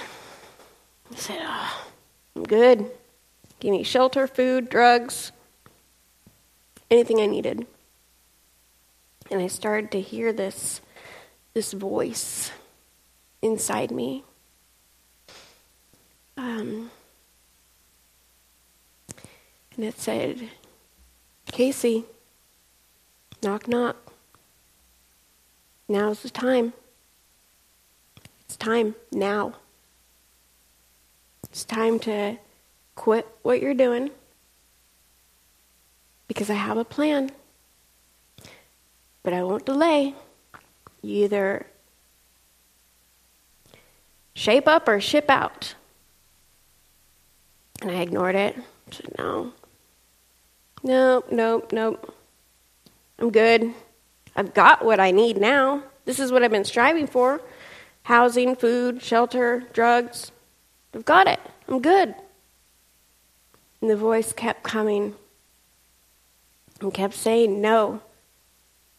[1.12, 1.88] He said, oh,
[2.36, 2.90] I'm good.
[3.60, 5.32] Gave me shelter, food, drugs,
[6.90, 7.68] anything I needed.
[9.30, 10.82] And I started to hear this,
[11.54, 12.52] this voice
[13.44, 14.24] inside me
[16.38, 16.92] um,
[19.76, 20.50] and it said,
[21.52, 22.06] Casey,
[23.42, 23.96] knock, knock.
[25.88, 26.74] Now's the time.
[28.42, 29.54] It's time now.
[31.44, 32.38] It's time to
[32.96, 34.12] quit what you're doing
[36.28, 37.32] because I have a plan.
[39.24, 40.14] But I won't delay.
[41.02, 41.68] You either
[44.34, 45.76] shape up or ship out.
[47.82, 48.56] And I ignored it.
[48.58, 49.54] I said, no.
[50.84, 52.16] Nope, nope, nope.
[53.20, 53.74] I'm good.
[54.36, 55.84] I've got what I need now.
[56.06, 57.42] This is what I've been striving for
[58.04, 60.32] housing, food, shelter, drugs.
[60.94, 61.42] I've got it.
[61.68, 62.16] I'm good.
[63.82, 65.14] And the voice kept coming
[66.80, 68.02] and kept saying, No,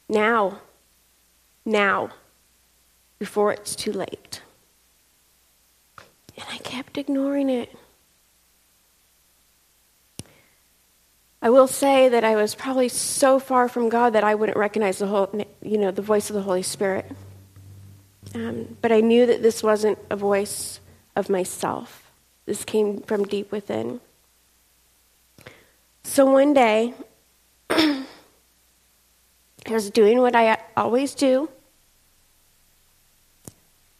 [0.09, 0.61] now,
[1.64, 2.11] now,
[3.19, 4.43] before it's too late.
[6.37, 7.75] And I kept ignoring it.
[11.40, 14.98] I will say that I was probably so far from God that I wouldn't recognize
[14.98, 15.31] the whole,
[15.62, 17.11] you know, the voice of the Holy Spirit.
[18.35, 20.81] Um, but I knew that this wasn't a voice
[21.14, 22.11] of myself.
[22.46, 24.01] This came from deep within.
[26.03, 26.94] So one day,
[27.70, 28.05] I
[29.68, 31.48] was doing what I always do.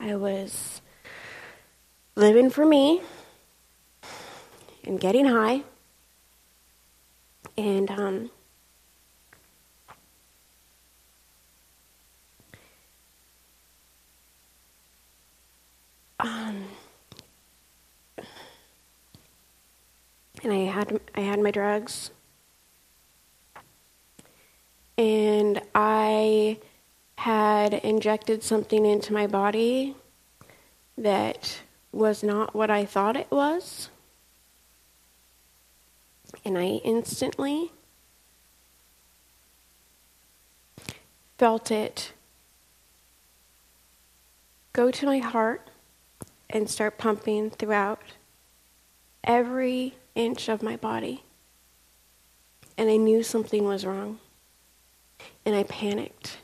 [0.01, 0.81] I was
[2.17, 3.03] living for me
[4.85, 5.63] and getting high.
[7.59, 8.31] And um,
[16.21, 16.65] um,
[20.45, 22.13] and I had I had my drugs,
[24.97, 26.59] and I
[27.17, 29.97] had injected something into my body
[30.97, 31.59] that
[31.91, 33.91] was not what I thought it was.
[36.45, 37.73] And I instantly
[41.39, 42.13] felt it
[44.73, 45.71] go to my heart
[46.51, 48.01] and start pumping throughout
[49.25, 51.25] every inch of my body.
[52.77, 54.21] And I knew something was wrong.
[55.45, 56.39] And I panicked.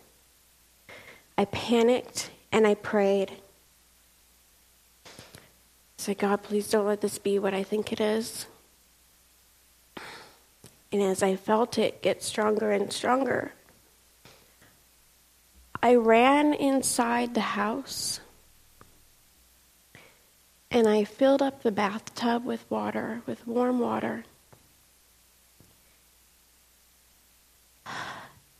[1.39, 3.31] I panicked and I prayed.
[5.07, 5.11] I
[5.97, 8.47] said, God, please don't let this be what I think it is.
[10.95, 13.53] And as I felt it get stronger and stronger,
[15.83, 18.21] I ran inside the house
[20.71, 24.25] and I filled up the bathtub with water, with warm water.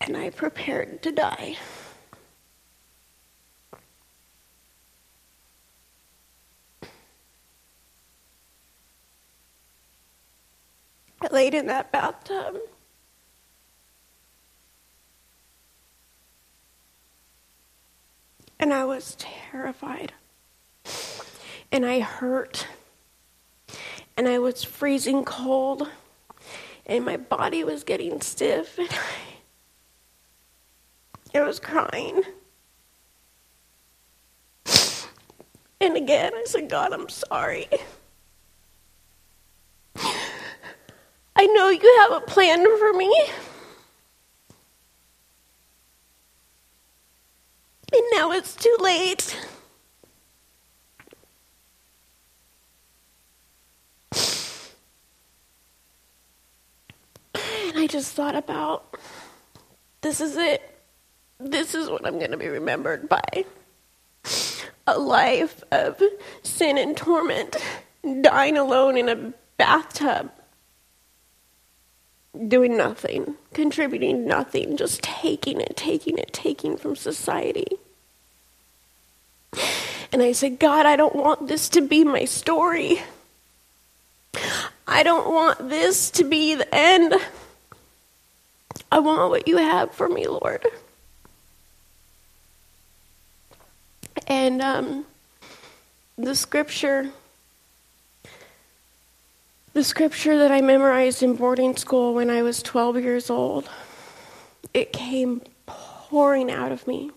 [0.01, 1.57] And I prepared to die.
[11.45, 12.57] Laid in that bathtub.
[18.59, 20.13] And I was terrified.
[21.71, 22.67] And I hurt.
[24.17, 25.91] And I was freezing cold.
[26.87, 28.79] And my body was getting stiff.
[31.35, 32.23] And I, I was crying.
[35.81, 37.67] And again, I said, God, I'm sorry.
[41.37, 43.13] I know you have a plan for me.
[47.93, 49.37] And now it's too late.
[57.35, 58.97] And I just thought about
[60.01, 60.63] this is it.
[61.41, 63.45] This is what I'm going to be remembered by.
[64.87, 66.01] A life of
[66.43, 67.57] sin and torment,
[68.21, 70.31] dying alone in a bathtub
[72.49, 77.79] doing nothing, contributing nothing, just taking it, taking it, taking from society.
[80.13, 83.03] And I said, God, I don't want this to be my story.
[84.87, 87.15] I don't want this to be the end.
[88.91, 90.65] I want what you have for me, Lord.
[94.27, 95.07] And um,
[96.17, 97.11] the scripture
[99.75, 103.69] the scripture that I memorized in boarding school when I was 12 years old,
[104.73, 107.11] it came pouring out of me.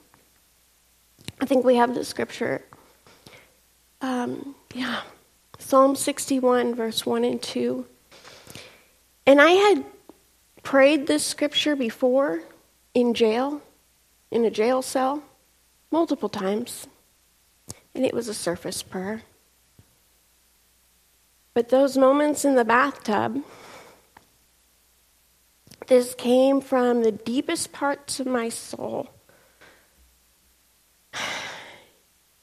[1.39, 2.63] I think we have the scripture.
[4.01, 5.01] Um, yeah,
[5.59, 7.85] Psalm 61, verse 1 and 2.
[9.27, 9.85] And I had
[10.63, 12.41] prayed this scripture before
[12.95, 13.61] in jail,
[14.31, 15.21] in a jail cell,
[15.91, 16.87] multiple times.
[17.93, 19.21] And it was a surface prayer.
[21.57, 23.43] But those moments in the bathtub,
[25.87, 29.09] this came from the deepest parts of my soul.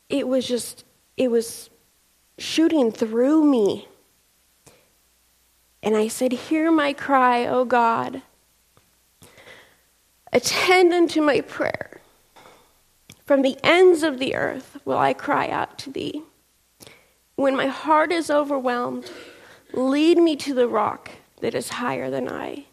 [0.08, 0.84] It was just,
[1.16, 1.70] it was
[2.38, 3.86] shooting through me.
[5.80, 8.20] And I said, Hear my cry, O God.
[10.32, 12.00] Attend unto my prayer.
[13.24, 16.24] From the ends of the earth will I cry out to thee.
[17.36, 19.10] When my heart is overwhelmed,
[19.72, 21.10] lead me to the rock
[21.40, 22.66] that is higher than I.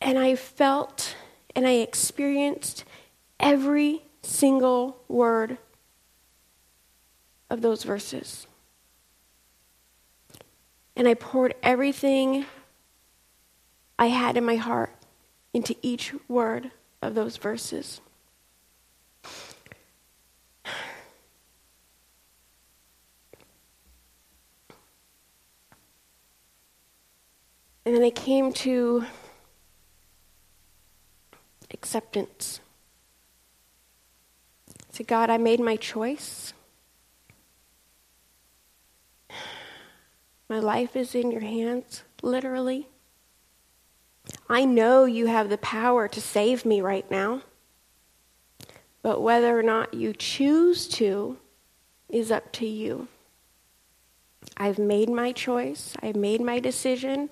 [0.00, 1.16] And I felt
[1.54, 2.84] and I experienced
[3.40, 5.58] every single word
[7.50, 8.46] of those verses.
[10.94, 12.46] And I poured everything
[13.98, 14.94] I had in my heart
[15.52, 16.70] into each word
[17.02, 18.00] of those verses.
[27.86, 29.06] And then I came to
[31.70, 32.58] acceptance.
[34.90, 36.52] Said, God, I made my choice.
[40.48, 42.88] My life is in your hands, literally.
[44.48, 47.42] I know you have the power to save me right now.
[49.00, 51.38] But whether or not you choose to
[52.08, 53.06] is up to you.
[54.56, 57.30] I've made my choice, I've made my decision.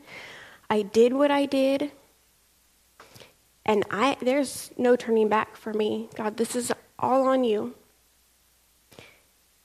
[0.75, 1.93] I did what I did.
[3.65, 6.09] And I there's no turning back for me.
[6.17, 7.77] God, this is all on you.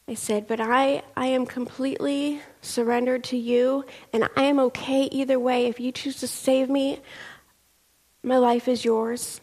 [0.08, 5.40] I said, but I, I am completely surrendered to you, and I am okay either
[5.40, 5.66] way.
[5.66, 7.00] If you choose to save me,
[8.22, 9.42] my life is yours.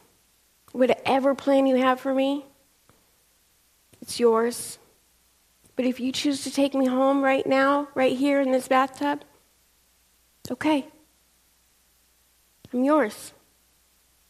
[0.71, 2.45] Whatever plan you have for me,
[4.01, 4.79] it's yours.
[5.75, 9.25] But if you choose to take me home right now, right here in this bathtub,
[10.49, 10.87] okay.
[12.77, 13.33] I'm yours.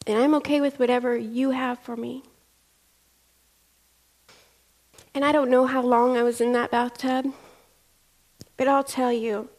[0.07, 2.23] And I'm okay with whatever you have for me.
[5.13, 7.33] And I don't know how long I was in that bathtub,
[8.55, 9.49] but I'll tell you.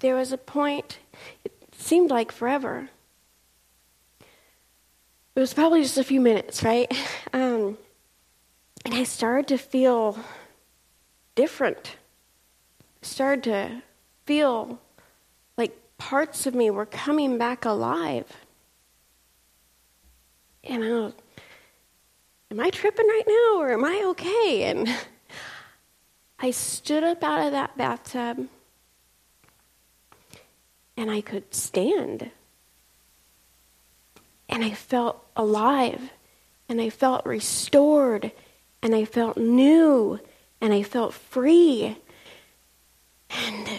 [0.00, 1.00] There was a point,
[1.44, 2.90] it seemed like forever.
[5.34, 6.92] It was probably just a few minutes, right?
[7.32, 7.78] Um,
[8.84, 10.16] and I started to feel
[11.34, 11.96] different.
[13.02, 13.82] Started to
[14.24, 14.78] feel
[16.04, 18.30] parts of me were coming back alive.
[20.62, 21.12] And I was,
[22.50, 24.64] am I tripping right now or am I okay?
[24.64, 24.94] And
[26.38, 28.48] I stood up out of that bathtub
[30.94, 32.30] and I could stand.
[34.50, 36.10] And I felt alive
[36.68, 38.30] and I felt restored
[38.82, 40.20] and I felt new
[40.60, 41.96] and I felt free.
[43.30, 43.73] And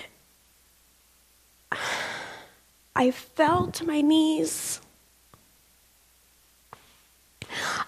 [2.95, 4.79] I fell to my knees.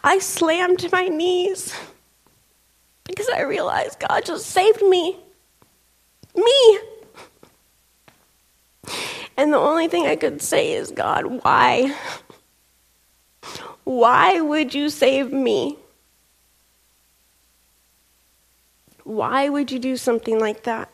[0.04, 1.74] I slammed to my knees
[3.06, 5.18] because I realized God just saved me.
[6.36, 6.80] Me.
[9.38, 11.96] And the only thing I could say is, God, why?
[13.84, 15.78] Why would you save me?
[19.04, 20.90] Why would you do something like that?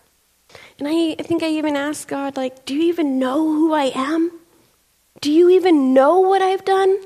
[0.80, 3.92] And I, I think I even asked God, like, do you even know who I
[3.94, 4.32] am?
[5.22, 6.98] Do you even know what I've done?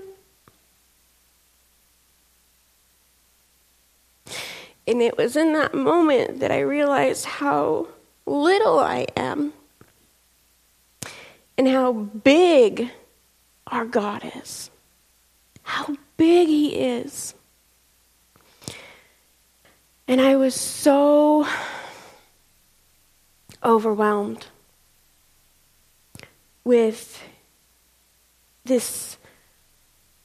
[4.87, 7.89] And it was in that moment that I realized how
[8.25, 9.53] little I am
[11.57, 12.89] and how big
[13.67, 14.71] our God is.
[15.63, 17.33] How big He is.
[20.07, 21.45] And I was so
[23.63, 24.47] overwhelmed
[26.63, 27.21] with
[28.65, 29.17] this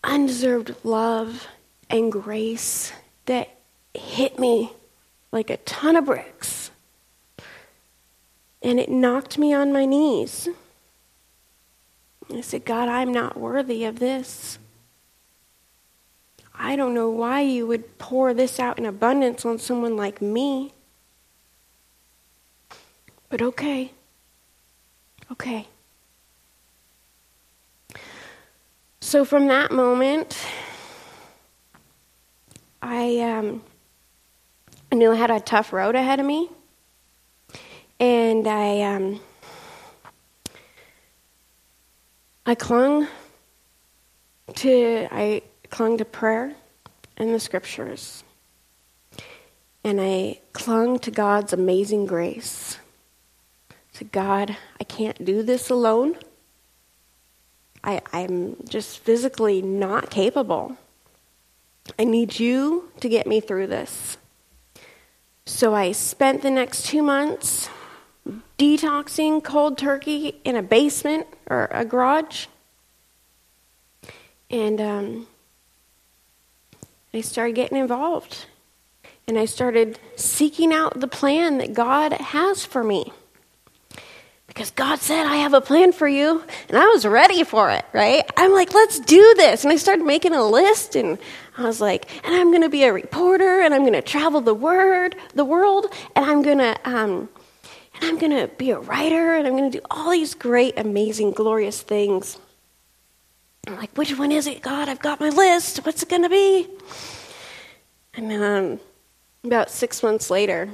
[0.02, 1.46] undeserved love
[1.88, 2.92] and grace
[3.26, 3.48] that
[3.94, 4.72] hit me
[5.30, 6.70] like a ton of bricks.
[8.62, 10.48] And it knocked me on my knees.
[12.32, 14.58] I said, God, I'm not worthy of this.
[16.54, 20.72] I don't know why you would pour this out in abundance on someone like me.
[23.32, 23.90] But okay.
[25.30, 25.66] Okay.
[29.00, 30.36] So from that moment,
[32.82, 33.62] I um,
[34.92, 36.50] knew I had a tough road ahead of me.
[37.98, 39.18] And I, um,
[42.44, 43.08] I clung
[44.56, 46.54] to, I clung to prayer
[47.16, 48.24] and the scriptures.
[49.82, 52.76] And I clung to God's amazing grace.
[53.94, 56.16] To God, I can't do this alone.
[57.84, 60.76] I, I'm just physically not capable.
[61.98, 64.16] I need you to get me through this.
[65.44, 67.68] So I spent the next two months
[68.58, 72.46] detoxing cold turkey in a basement or a garage.
[74.48, 75.26] And um,
[77.12, 78.46] I started getting involved.
[79.26, 83.12] And I started seeking out the plan that God has for me.
[84.52, 86.44] Because God said, I have a plan for you.
[86.68, 88.22] And I was ready for it, right?
[88.36, 89.64] I'm like, let's do this.
[89.64, 91.18] And I started making a list and
[91.56, 94.42] I was like, and I'm going to be a reporter and I'm going to travel
[94.42, 97.30] the word, the world, and I'm going to, um,
[97.94, 100.78] and I'm going to be a writer and I'm going to do all these great,
[100.78, 102.38] amazing, glorious things.
[103.66, 104.90] I'm like, which one is it, God?
[104.90, 105.78] I've got my list.
[105.86, 106.68] What's it going to be?
[108.12, 108.80] And um,
[109.44, 110.68] about six months later,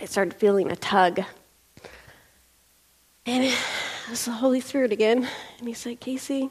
[0.00, 1.20] I started feeling a tug.
[3.26, 3.58] And it
[4.08, 5.28] was the Holy Spirit again.
[5.58, 6.50] And he said, Casey, do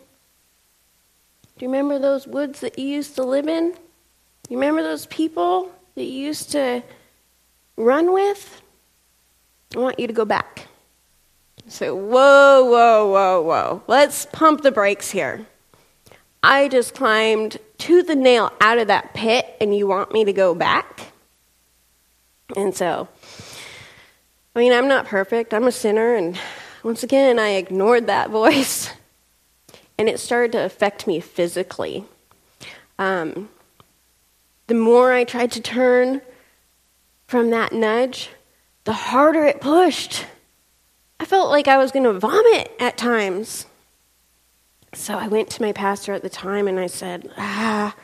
[1.65, 3.74] you remember those woods that you used to live in?
[4.49, 6.84] You remember those people that you used to
[7.76, 8.61] run with?
[9.76, 10.67] I want you to go back.
[11.67, 13.84] So, whoa, whoa, whoa, whoa.
[13.88, 15.45] Let's pump the brakes here.
[16.41, 20.34] I just climbed to the nail out of that pit, and you want me to
[20.34, 21.11] go back?
[22.55, 23.07] And so,
[24.55, 25.53] I mean, I'm not perfect.
[25.53, 26.39] I'm a sinner, and
[26.84, 28.92] once again, I ignored that voice,
[29.98, 32.06] and it started to affect me physically.
[32.98, 33.50] Um,
[34.68, 36.22] the more I tried to turn
[37.28, 38.30] from that nudge,
[38.84, 40.26] the harder it pushed.
[41.20, 43.66] I felt like I was going to vomit at times.
[44.94, 47.96] So I went to my pastor at the time and I said, Ah,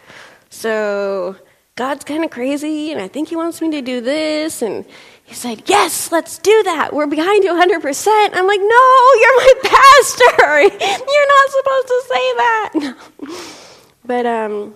[0.50, 1.36] so
[1.76, 4.62] God's kind of crazy and I think He wants me to do this.
[4.62, 4.86] And
[5.26, 6.94] he said, Yes, let's do that.
[6.94, 8.30] We're behind you 100%.
[8.34, 10.62] I'm like, No, you're my pastor.
[11.12, 12.96] You're not supposed to say that.
[14.08, 14.76] But um,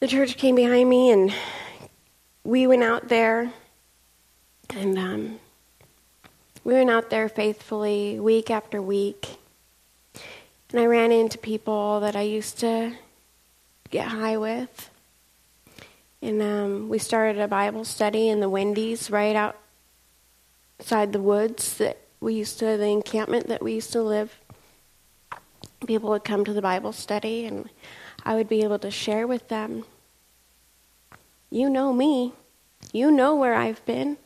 [0.00, 1.32] the church came behind me and
[2.42, 3.52] we went out there
[4.70, 5.38] and um,
[6.64, 9.38] we went out there faithfully week after week.
[10.72, 12.96] And I ran into people that I used to
[13.90, 14.90] get high with.
[16.22, 19.54] And um, we started a Bible study in the Wendy's right
[20.78, 24.38] outside the woods that we used to, the encampment that we used to live.
[25.86, 27.68] People would come to the Bible study, and
[28.24, 29.84] I would be able to share with them.
[31.50, 32.32] You know me.
[32.92, 34.16] You know where I've been.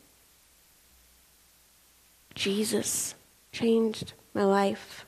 [2.34, 3.14] Jesus
[3.52, 5.04] changed my life.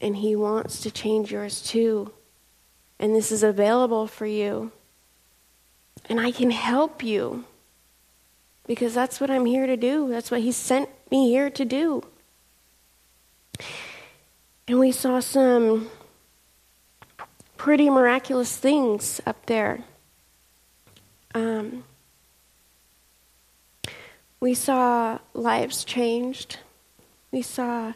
[0.00, 2.12] And He wants to change yours too.
[2.98, 4.72] And this is available for you.
[6.08, 7.44] And I can help you.
[8.66, 10.08] Because that's what I'm here to do.
[10.08, 12.02] That's what He sent me here to do.
[14.66, 15.90] And we saw some
[17.56, 19.84] pretty miraculous things up there.
[21.34, 21.84] Um,
[24.40, 26.58] we saw lives changed.
[27.30, 27.92] We saw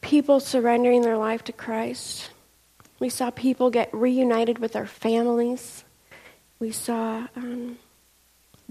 [0.00, 2.30] people surrendering their life to Christ.
[2.98, 5.84] We saw people get reunited with their families.
[6.60, 7.78] We saw um,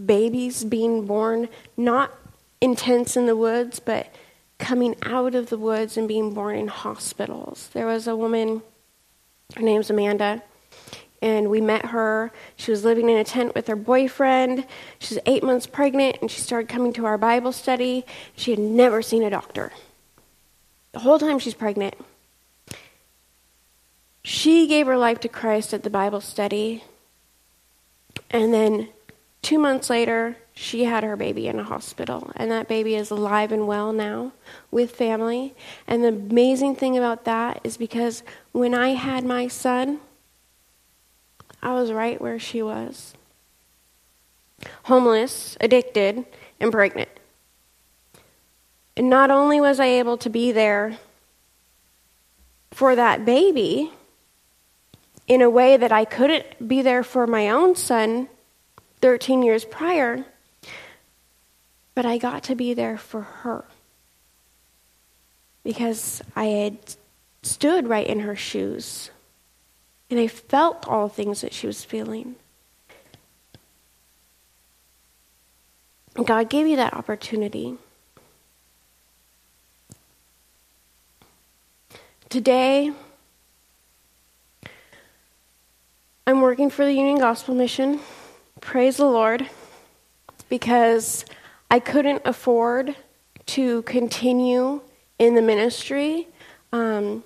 [0.03, 2.13] babies being born, not
[2.61, 4.13] in tents in the woods, but
[4.59, 7.69] coming out of the woods and being born in hospitals.
[7.73, 8.61] There was a woman,
[9.55, 10.41] her name's Amanda
[11.21, 12.31] and we met her.
[12.55, 14.65] She was living in a tent with her boyfriend.
[14.99, 18.05] She was eight months pregnant, and she started coming to our Bible study.
[18.35, 19.71] She had never seen a doctor.
[20.91, 21.95] The whole time she's pregnant.
[24.23, 26.83] She gave her life to Christ at the Bible study,
[28.29, 28.89] and then
[29.41, 33.51] two months later, she had her baby in a hospital, and that baby is alive
[33.51, 34.33] and well now
[34.71, 35.55] with family.
[35.87, 39.99] And the amazing thing about that is because when I had my son,
[41.61, 43.13] I was right where she was
[44.83, 46.25] homeless, addicted,
[46.59, 47.09] and pregnant.
[48.97, 50.97] And not only was I able to be there
[52.71, 53.93] for that baby
[55.29, 58.27] in a way that I couldn't be there for my own son
[58.99, 60.25] 13 years prior,
[61.93, 63.63] but I got to be there for her
[65.63, 66.77] because I had
[67.43, 69.11] stood right in her shoes.
[70.09, 72.35] And I felt all the things that she was feeling.
[76.15, 77.77] God gave you that opportunity.
[82.29, 82.91] Today,
[86.29, 88.01] I'm working for the Union Gospel Mission.
[88.61, 89.49] Praise the Lord.
[90.47, 91.25] Because
[91.71, 92.95] I couldn't afford
[93.47, 94.81] to continue
[95.17, 96.27] in the ministry.
[96.71, 97.23] Um,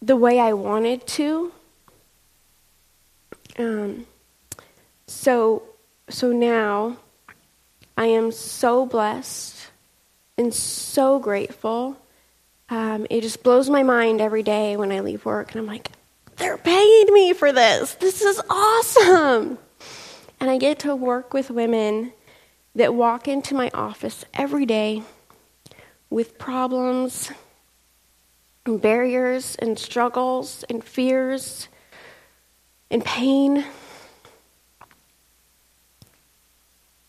[0.00, 1.52] the way I wanted to.
[3.58, 4.06] Um,
[5.08, 5.64] so,
[6.08, 6.98] so now
[7.96, 9.56] I am so blessed
[10.38, 11.96] and so grateful.
[12.68, 15.90] Um, it just blows my mind every day when I leave work, and I'm like,
[16.46, 17.94] they're paying me for this.
[17.94, 19.58] This is awesome.
[20.38, 22.12] And I get to work with women
[22.76, 25.02] that walk into my office every day
[26.08, 27.32] with problems
[28.64, 31.66] and barriers and struggles and fears
[32.92, 33.64] and pain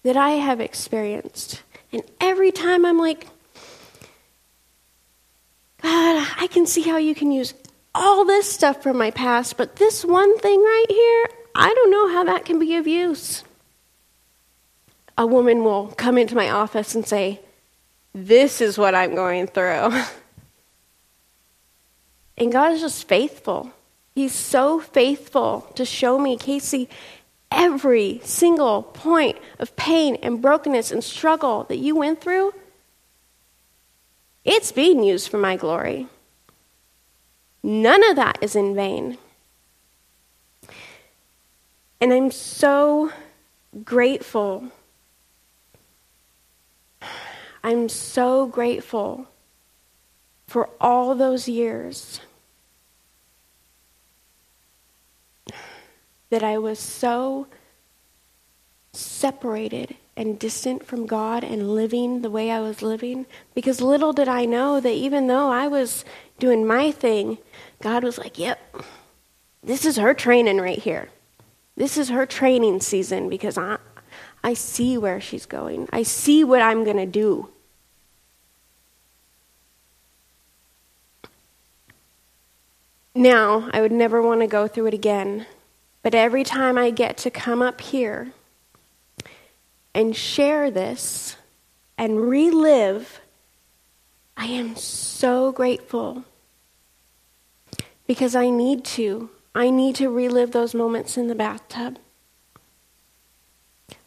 [0.02, 1.62] that I have experienced.
[1.92, 3.28] And every time I'm like,
[5.84, 7.54] God, I can see how you can use
[7.98, 12.10] all this stuff from my past, but this one thing right here, I don't know
[12.14, 13.44] how that can be of use.
[15.18, 17.40] A woman will come into my office and say,
[18.14, 19.92] This is what I'm going through.
[22.38, 23.72] And God is just faithful.
[24.14, 26.88] He's so faithful to show me, Casey,
[27.52, 32.54] every single point of pain and brokenness and struggle that you went through.
[34.46, 36.08] It's being used for my glory.
[37.68, 39.18] None of that is in vain.
[42.00, 43.12] And I'm so
[43.84, 44.72] grateful.
[47.66, 49.28] I'm so grateful
[50.48, 52.22] for all those years
[56.30, 57.48] that I was so
[58.94, 63.26] separated and distant from God and living the way I was living.
[63.54, 66.06] Because little did I know that even though I was
[66.40, 67.38] doing my thing,
[67.82, 68.60] God was like, yep,
[69.64, 71.10] this is her training right here.
[71.76, 73.78] This is her training season because I,
[74.44, 77.50] I see where she's going, I see what I'm going to do.
[83.14, 85.48] Now, I would never want to go through it again,
[86.04, 88.32] but every time I get to come up here
[89.96, 91.36] and share this
[91.98, 93.20] and relive,
[94.38, 96.24] I am so grateful
[98.06, 99.32] because I need to.
[99.56, 101.98] I need to relive those moments in the bathtub.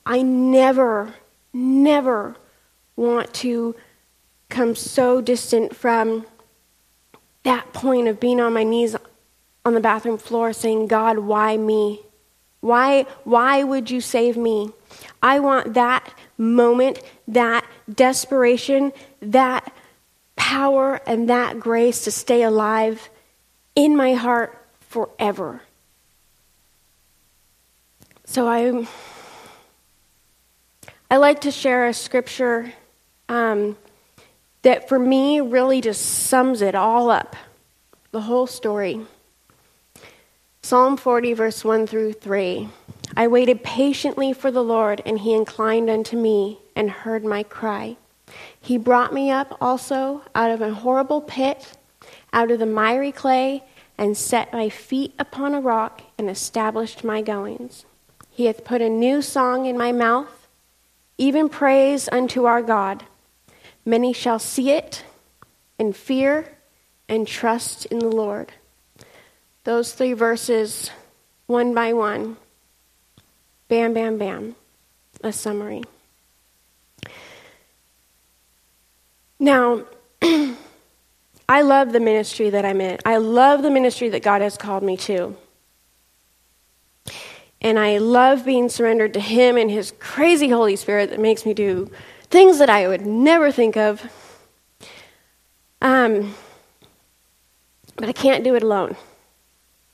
[0.07, 1.17] I never,
[1.53, 2.37] never
[2.95, 3.75] want to
[4.49, 6.27] come so distant from
[7.43, 8.95] that point of being on my knees
[9.65, 12.01] on the bathroom floor saying, God, why me?
[12.61, 14.71] Why, why would you save me?
[15.23, 19.73] I want that moment, that desperation, that
[20.51, 23.09] power, and that grace to stay alive
[23.77, 25.63] in my heart forever.
[28.25, 28.89] So I,
[31.09, 32.73] I like to share a scripture
[33.29, 33.77] um,
[34.63, 37.37] that for me really just sums it all up,
[38.11, 39.07] the whole story.
[40.63, 42.69] Psalm 40, verse 1 through 3.
[43.17, 47.97] I waited patiently for the Lord, and he inclined unto me and heard my cry.
[48.61, 51.77] He brought me up also out of a horrible pit,
[52.33, 53.65] out of the miry clay,
[53.97, 57.85] and set my feet upon a rock, and established my goings.
[58.31, 60.49] He hath put a new song in my mouth,
[61.19, 63.05] even praise unto our God.
[63.85, 65.05] Many shall see it
[65.79, 66.57] and fear
[67.09, 68.53] and trust in the Lord.
[69.65, 70.91] Those three verses,
[71.47, 72.37] one by one,
[73.69, 74.57] bam, bam, bam,
[75.23, 75.83] a summary.
[79.41, 79.85] Now,
[81.49, 82.99] I love the ministry that I'm in.
[83.07, 85.35] I love the ministry that God has called me to.
[87.63, 91.55] And I love being surrendered to Him and His crazy Holy Spirit that makes me
[91.55, 91.91] do
[92.25, 94.13] things that I would never think of.
[95.83, 96.35] Um,
[97.97, 98.95] but I can't do it alone.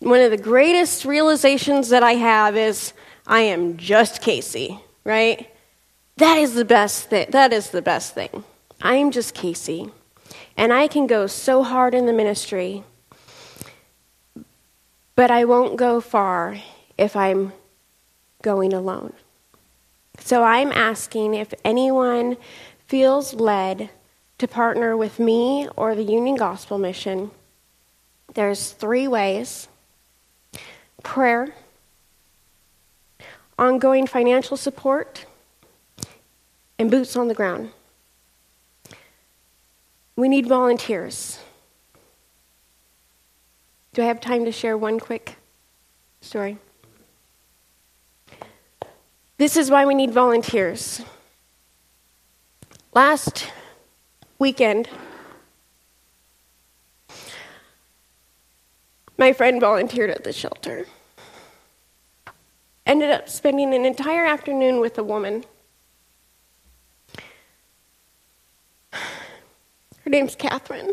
[0.00, 2.92] One of the greatest realizations that I have is
[3.26, 5.48] I am just Casey, right?
[6.16, 7.28] That is the best thing.
[7.30, 8.44] That is the best thing.
[8.80, 9.90] I am just Casey.
[10.56, 12.82] And I can go so hard in the ministry,
[15.14, 16.58] but I won't go far
[16.96, 17.52] if I'm
[18.42, 19.12] going alone.
[20.18, 22.36] So I'm asking if anyone
[22.86, 23.90] feels led
[24.38, 27.30] to partner with me or the Union Gospel Mission.
[28.34, 29.68] There's three ways
[31.02, 31.54] prayer,
[33.58, 35.26] ongoing financial support,
[36.78, 37.70] and boots on the ground.
[40.16, 41.38] We need volunteers.
[43.92, 45.36] Do I have time to share one quick
[46.22, 46.56] story?
[49.36, 51.02] This is why we need volunteers.
[52.94, 53.52] Last
[54.38, 54.88] weekend,
[59.18, 60.86] my friend volunteered at the shelter.
[62.86, 65.44] Ended up spending an entire afternoon with a woman.
[70.06, 70.92] Her name's Catherine.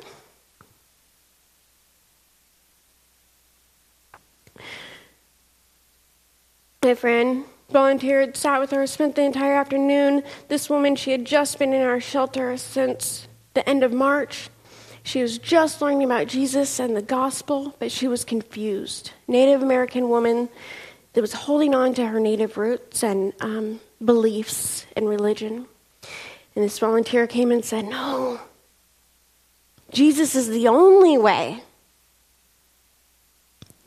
[6.83, 10.23] My friend volunteered, sat with her, spent the entire afternoon.
[10.47, 14.49] This woman, she had just been in our shelter since the end of March.
[15.03, 19.11] She was just learning about Jesus and the gospel, but she was confused.
[19.27, 20.49] Native American woman
[21.13, 25.67] that was holding on to her native roots and um, beliefs and religion.
[26.55, 28.39] And this volunteer came and said, No,
[29.93, 31.63] Jesus is the only way.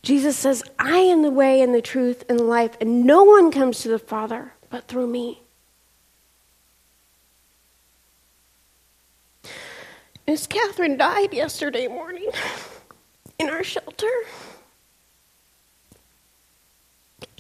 [0.03, 3.51] Jesus says, I am the way and the truth and the life, and no one
[3.51, 5.43] comes to the Father but through me.
[10.27, 12.31] Miss Catherine died yesterday morning
[13.39, 14.11] in our shelter.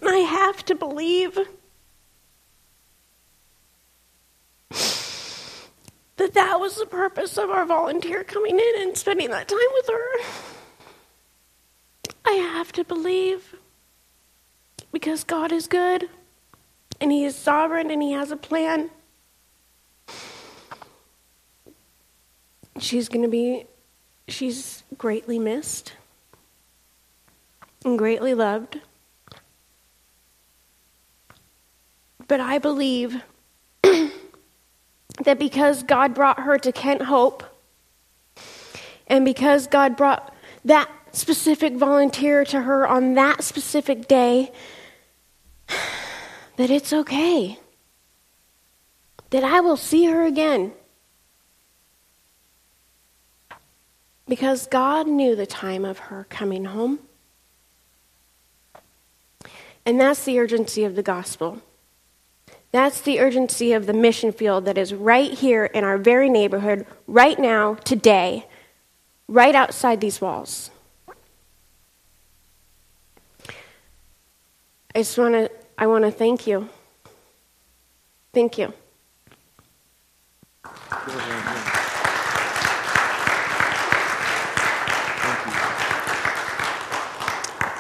[0.03, 1.39] And I have to believe
[6.17, 9.89] that that was the purpose of our volunteer coming in and spending that time with
[9.89, 10.05] her.
[12.25, 13.55] I have to believe
[14.93, 16.09] because God is good
[17.01, 18.91] and He is sovereign and He has a plan.
[22.79, 23.67] She's going to be,
[24.29, 25.93] she's greatly missed
[27.85, 28.81] and greatly loved.
[32.29, 33.23] But I believe
[35.25, 37.43] that because God brought her to Kent Hope,
[39.07, 44.53] and because God brought that specific volunteer to her on that specific day,
[46.57, 47.59] that it's okay.
[49.31, 50.73] That I will see her again.
[54.29, 57.01] Because God knew the time of her coming home.
[59.85, 61.62] And that's the urgency of the gospel.
[62.77, 66.85] That's the urgency of the mission field that is right here in our very neighborhood,
[67.07, 68.47] right now, today,
[69.29, 70.70] right outside these walls.
[74.95, 76.68] I just want to I want to thank you.
[78.35, 78.74] Thank you.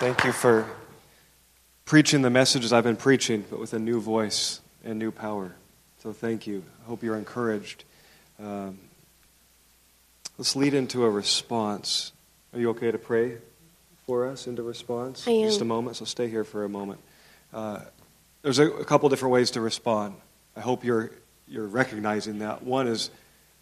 [0.00, 0.66] Thank you for
[1.84, 5.54] preaching the messages I've been preaching, but with a new voice and new power.
[6.02, 6.62] So thank you.
[6.84, 7.84] I hope you're encouraged.
[8.38, 8.78] Um,
[10.38, 12.12] let's lead into a response.
[12.52, 13.38] Are you okay to pray
[14.06, 15.26] for us into response?
[15.26, 15.48] I am.
[15.48, 17.00] Just a moment, so stay here for a moment.
[17.52, 17.80] Uh,
[18.42, 20.14] there's a, a couple different ways to respond.
[20.56, 21.10] I hope you're,
[21.48, 22.62] you're recognizing that.
[22.62, 23.10] One is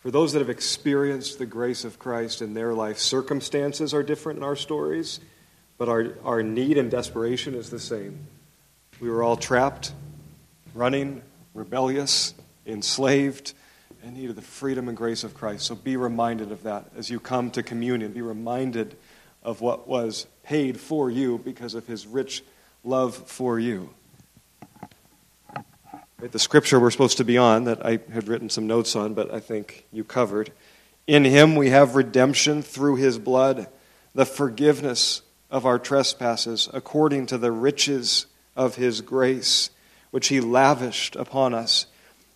[0.00, 4.36] for those that have experienced the grace of Christ in their life, circumstances are different
[4.36, 5.18] in our stories,
[5.78, 8.26] but our, our need and desperation is the same.
[9.00, 9.92] We were all trapped,
[10.74, 11.22] running,
[11.54, 12.34] rebellious,
[12.66, 13.54] enslaved,
[14.02, 15.64] in need of the freedom and grace of Christ.
[15.64, 18.12] So be reminded of that as you come to communion.
[18.12, 18.96] Be reminded
[19.42, 22.42] of what was paid for you because of his rich
[22.82, 23.90] love for you.
[26.18, 29.32] The scripture we're supposed to be on that I had written some notes on, but
[29.32, 30.52] I think you covered.
[31.06, 33.68] In him we have redemption through his blood,
[34.14, 39.68] the forgiveness of our trespasses, according to the riches of his grace,
[40.14, 41.86] which he lavished upon us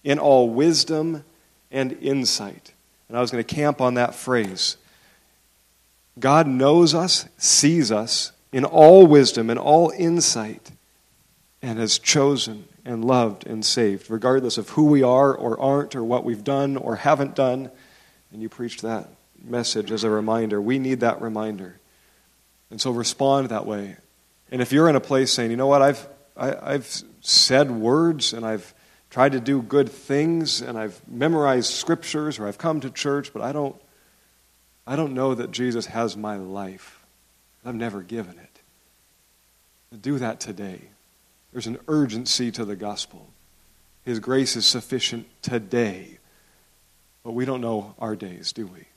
[0.03, 1.23] in all wisdom
[1.71, 2.73] and insight.
[3.07, 4.77] And I was going to camp on that phrase.
[6.19, 10.73] God knows us, sees us in all wisdom and all insight,
[11.63, 16.03] and has chosen and loved and saved, regardless of who we are or aren't or
[16.03, 17.71] what we've done or haven't done.
[18.33, 19.09] And you preached that
[19.45, 20.61] message as a reminder.
[20.61, 21.79] We need that reminder.
[22.73, 23.99] And so respond that way.
[24.51, 27.05] And if you're in a place saying, you know what, I've, I, have i have
[27.29, 28.75] said words and I've
[29.11, 33.43] tried to do good things and I've memorized scriptures or I've come to church, but
[33.43, 33.77] I don't,
[34.87, 37.05] I don't know that Jesus has my life.
[37.65, 40.01] I've never given it.
[40.01, 40.81] Do that today.
[41.53, 43.29] There's an urgency to the gospel.
[44.05, 46.19] His grace is sufficient today.
[47.23, 48.88] But we don't know our days, do we?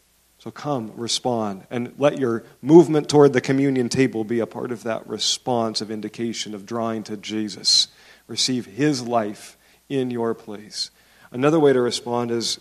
[0.41, 4.81] So come, respond, and let your movement toward the communion table be a part of
[4.81, 7.89] that response of indication of drawing to Jesus.
[8.25, 9.55] Receive his life
[9.87, 10.89] in your place.
[11.29, 12.59] Another way to respond is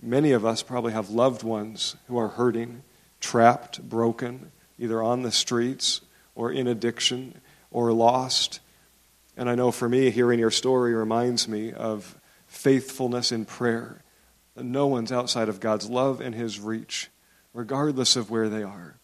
[0.00, 2.82] many of us probably have loved ones who are hurting,
[3.20, 6.00] trapped, broken, either on the streets
[6.34, 7.38] or in addiction
[7.70, 8.60] or lost.
[9.36, 14.01] And I know for me, hearing your story reminds me of faithfulness in prayer
[14.56, 17.08] no one's outside of God's love and His reach,
[17.54, 18.96] regardless of where they are.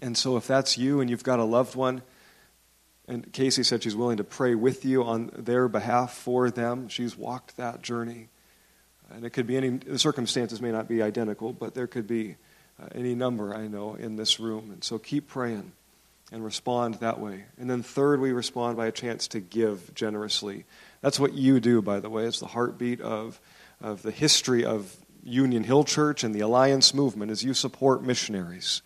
[0.00, 2.02] And so, if that's you and you've got a loved one,
[3.06, 7.16] and Casey said she's willing to pray with you on their behalf for them, she's
[7.16, 8.28] walked that journey.
[9.10, 12.36] And it could be any, the circumstances may not be identical, but there could be
[12.80, 14.70] uh, any number, I know, in this room.
[14.70, 15.72] And so keep praying.
[16.30, 17.44] and respond that way.
[17.58, 20.64] And then, third, we respond by a chance to give generously.
[21.00, 22.24] That's what you do, by the way.
[22.24, 23.40] It's the heartbeat of,
[23.80, 28.82] of the history of Union Hill Church and the Alliance movement is you support missionaries.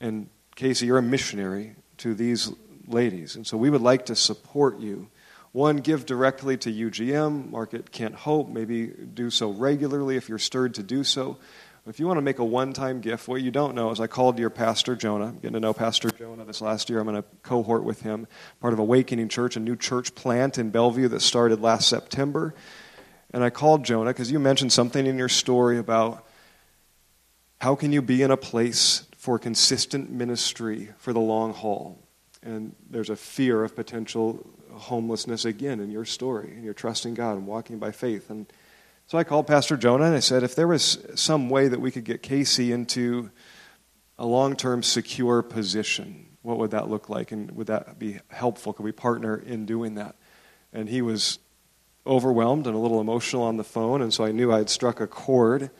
[0.00, 2.52] And Casey, you're a missionary to these
[2.86, 3.36] ladies.
[3.36, 5.08] And so we would like to support you.
[5.52, 10.74] One, give directly to UGM, market Kent Hope, maybe do so regularly if you're stirred
[10.74, 11.38] to do so.
[11.86, 14.06] If you want to make a one time gift, what you don't know is I
[14.06, 15.26] called your pastor, Jonah.
[15.26, 16.98] I'm getting to know Pastor Jonah this last year.
[16.98, 18.26] I'm going to cohort with him,
[18.60, 22.54] part of Awakening Church, a new church plant in Bellevue that started last September.
[23.34, 26.24] And I called Jonah because you mentioned something in your story about
[27.60, 31.98] how can you be in a place for consistent ministry for the long haul.
[32.44, 37.32] And there's a fear of potential homelessness again in your story, and you're trusting God
[37.32, 38.30] and walking by faith.
[38.30, 38.46] And
[39.08, 41.90] so I called Pastor Jonah and I said, if there was some way that we
[41.90, 43.32] could get Casey into
[44.16, 47.32] a long term secure position, what would that look like?
[47.32, 48.72] And would that be helpful?
[48.72, 50.14] Could we partner in doing that?
[50.72, 51.40] And he was
[52.06, 55.00] overwhelmed and a little emotional on the phone, and so I knew I had struck
[55.00, 55.70] a chord.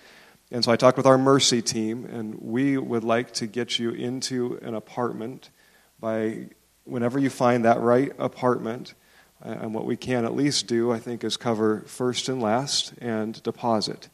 [0.51, 3.91] And so I talked with our mercy team, and we would like to get you
[3.91, 5.51] into an apartment
[5.99, 6.47] by
[6.85, 8.95] whenever you find that right apartment
[9.41, 13.43] and what we can at least do, I think, is cover first and last and
[13.43, 14.09] deposit.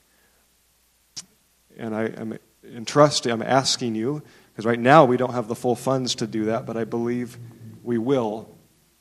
[1.76, 5.76] And I am entrusting, I'm asking you, because right now we don't have the full
[5.76, 7.38] funds to do that, but I believe
[7.82, 8.48] we will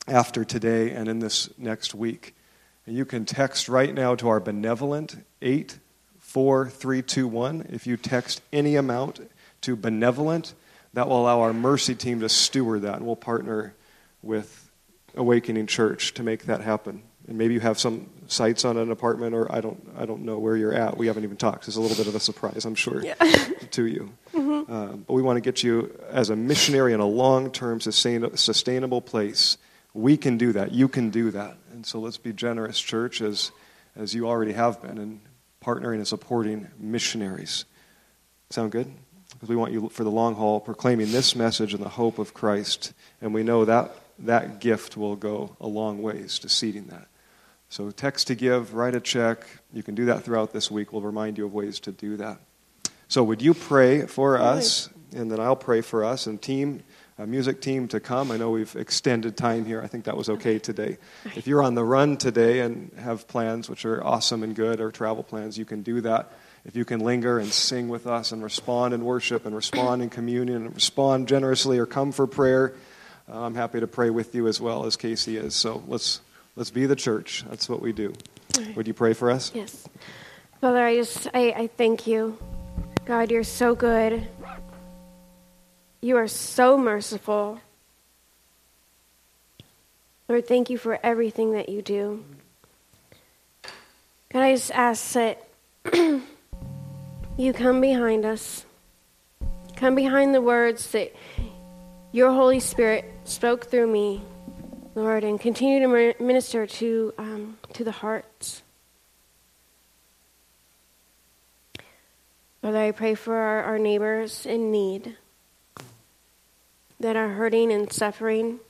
[0.06, 2.34] after today and in this next week.
[2.90, 7.68] You can text right now to our benevolent 84321.
[7.70, 9.20] If you text any amount
[9.60, 10.54] to benevolent,
[10.94, 13.76] that will allow our mercy team to steward that, and we'll partner
[14.22, 14.68] with
[15.14, 17.04] Awakening Church to make that happen.
[17.28, 20.40] And maybe you have some sights on an apartment, or I don't, I don't know
[20.40, 20.96] where you're at.
[20.96, 21.68] We haven't even talked.
[21.68, 23.14] It's a little bit of a surprise, I'm sure, yeah.
[23.70, 24.10] to you.
[24.30, 24.72] Mm-hmm.
[24.72, 29.00] Uh, but we want to get you as a missionary in a long-term, sustain, sustainable
[29.00, 29.58] place.
[29.94, 30.72] We can do that.
[30.72, 31.56] You can do that.
[31.72, 33.50] And so let's be generous, church, as
[33.96, 35.20] as you already have been, in
[35.64, 37.64] partnering and supporting missionaries.
[38.50, 38.92] Sound good?
[39.34, 42.34] Because we want you for the long haul, proclaiming this message and the hope of
[42.34, 47.06] Christ, and we know that that gift will go a long ways to seeding that.
[47.68, 49.46] So, text to give, write a check.
[49.72, 50.92] You can do that throughout this week.
[50.92, 52.40] We'll remind you of ways to do that.
[53.06, 54.88] So, would you pray for us?
[55.14, 56.82] And then I'll pray for us and team,
[57.26, 58.30] music team to come.
[58.30, 59.82] I know we've extended time here.
[59.82, 60.98] I think that was okay today.
[61.36, 64.90] If you're on the run today and have plans, which are awesome and good, or
[64.90, 66.32] travel plans, you can do that.
[66.64, 70.10] If you can linger and sing with us and respond in worship and respond in
[70.10, 72.74] communion and respond generously or come for prayer
[73.30, 75.54] uh, I'm happy to pray with you as well as Casey is.
[75.54, 76.20] So let's
[76.56, 77.44] let's be the church.
[77.48, 78.12] That's what we do.
[78.74, 79.52] Would you pray for us?
[79.54, 79.88] Yes.
[80.60, 82.36] Father, I just I, I thank you.
[83.04, 84.26] God, you're so good.
[86.02, 87.60] You are so merciful.
[90.28, 92.24] Lord, thank you for everything that you do.
[94.32, 95.46] God, I just ask that
[97.36, 98.64] you come behind us.
[99.76, 101.14] Come behind the words that
[102.12, 104.22] your Holy Spirit spoke through me,
[104.94, 108.62] Lord, and continue to minister to, um, to the hearts.
[112.62, 115.16] Father, I pray for our, our neighbors in need
[117.00, 118.60] that are hurting and suffering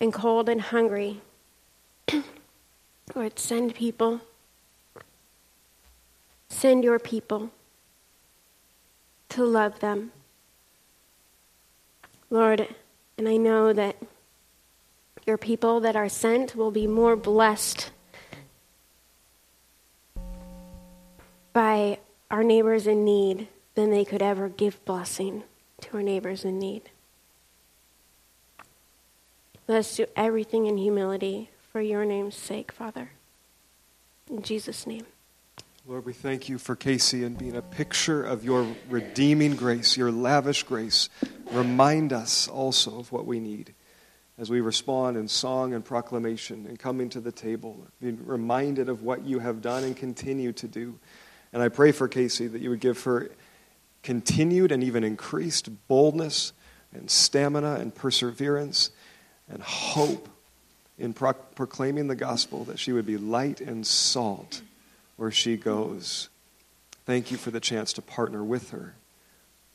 [0.00, 1.20] and cold and hungry.
[3.14, 4.22] Lord, send people.
[6.48, 7.50] Send your people
[9.28, 10.12] to love them.
[12.30, 12.74] Lord,
[13.18, 13.96] and I know that
[15.26, 17.90] your people that are sent will be more blessed
[21.52, 21.98] by
[22.30, 25.42] our neighbors in need than they could ever give blessing
[25.82, 26.90] to our neighbors in need.
[29.68, 33.10] Let us do everything in humility for your name's sake, Father.
[34.30, 35.06] In Jesus' name.
[35.88, 40.10] Lord, we thank you for Casey and being a picture of your redeeming grace, your
[40.10, 41.08] lavish grace.
[41.52, 43.72] Remind us also of what we need
[44.38, 49.02] as we respond in song and proclamation and coming to the table, being reminded of
[49.02, 50.98] what you have done and continue to do.
[51.52, 53.30] And I pray for Casey that you would give her
[54.06, 56.52] continued and even increased boldness
[56.94, 58.90] and stamina and perseverance
[59.50, 60.28] and hope
[60.96, 64.62] in pro- proclaiming the gospel, that she would be light and salt
[65.16, 66.28] where she goes.
[67.04, 68.94] Thank you for the chance to partner with her.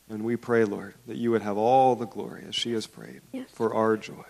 [0.10, 3.20] And we pray, Lord, that you would have all the glory as she has prayed
[3.34, 3.50] yes.
[3.52, 4.24] for our joy.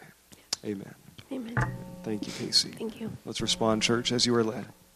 [0.65, 0.95] Amen.
[1.31, 1.55] Amen.
[2.01, 2.71] Thank you, Casey.
[2.71, 3.11] Thank you.
[3.23, 4.65] Let's respond, church, as you are led.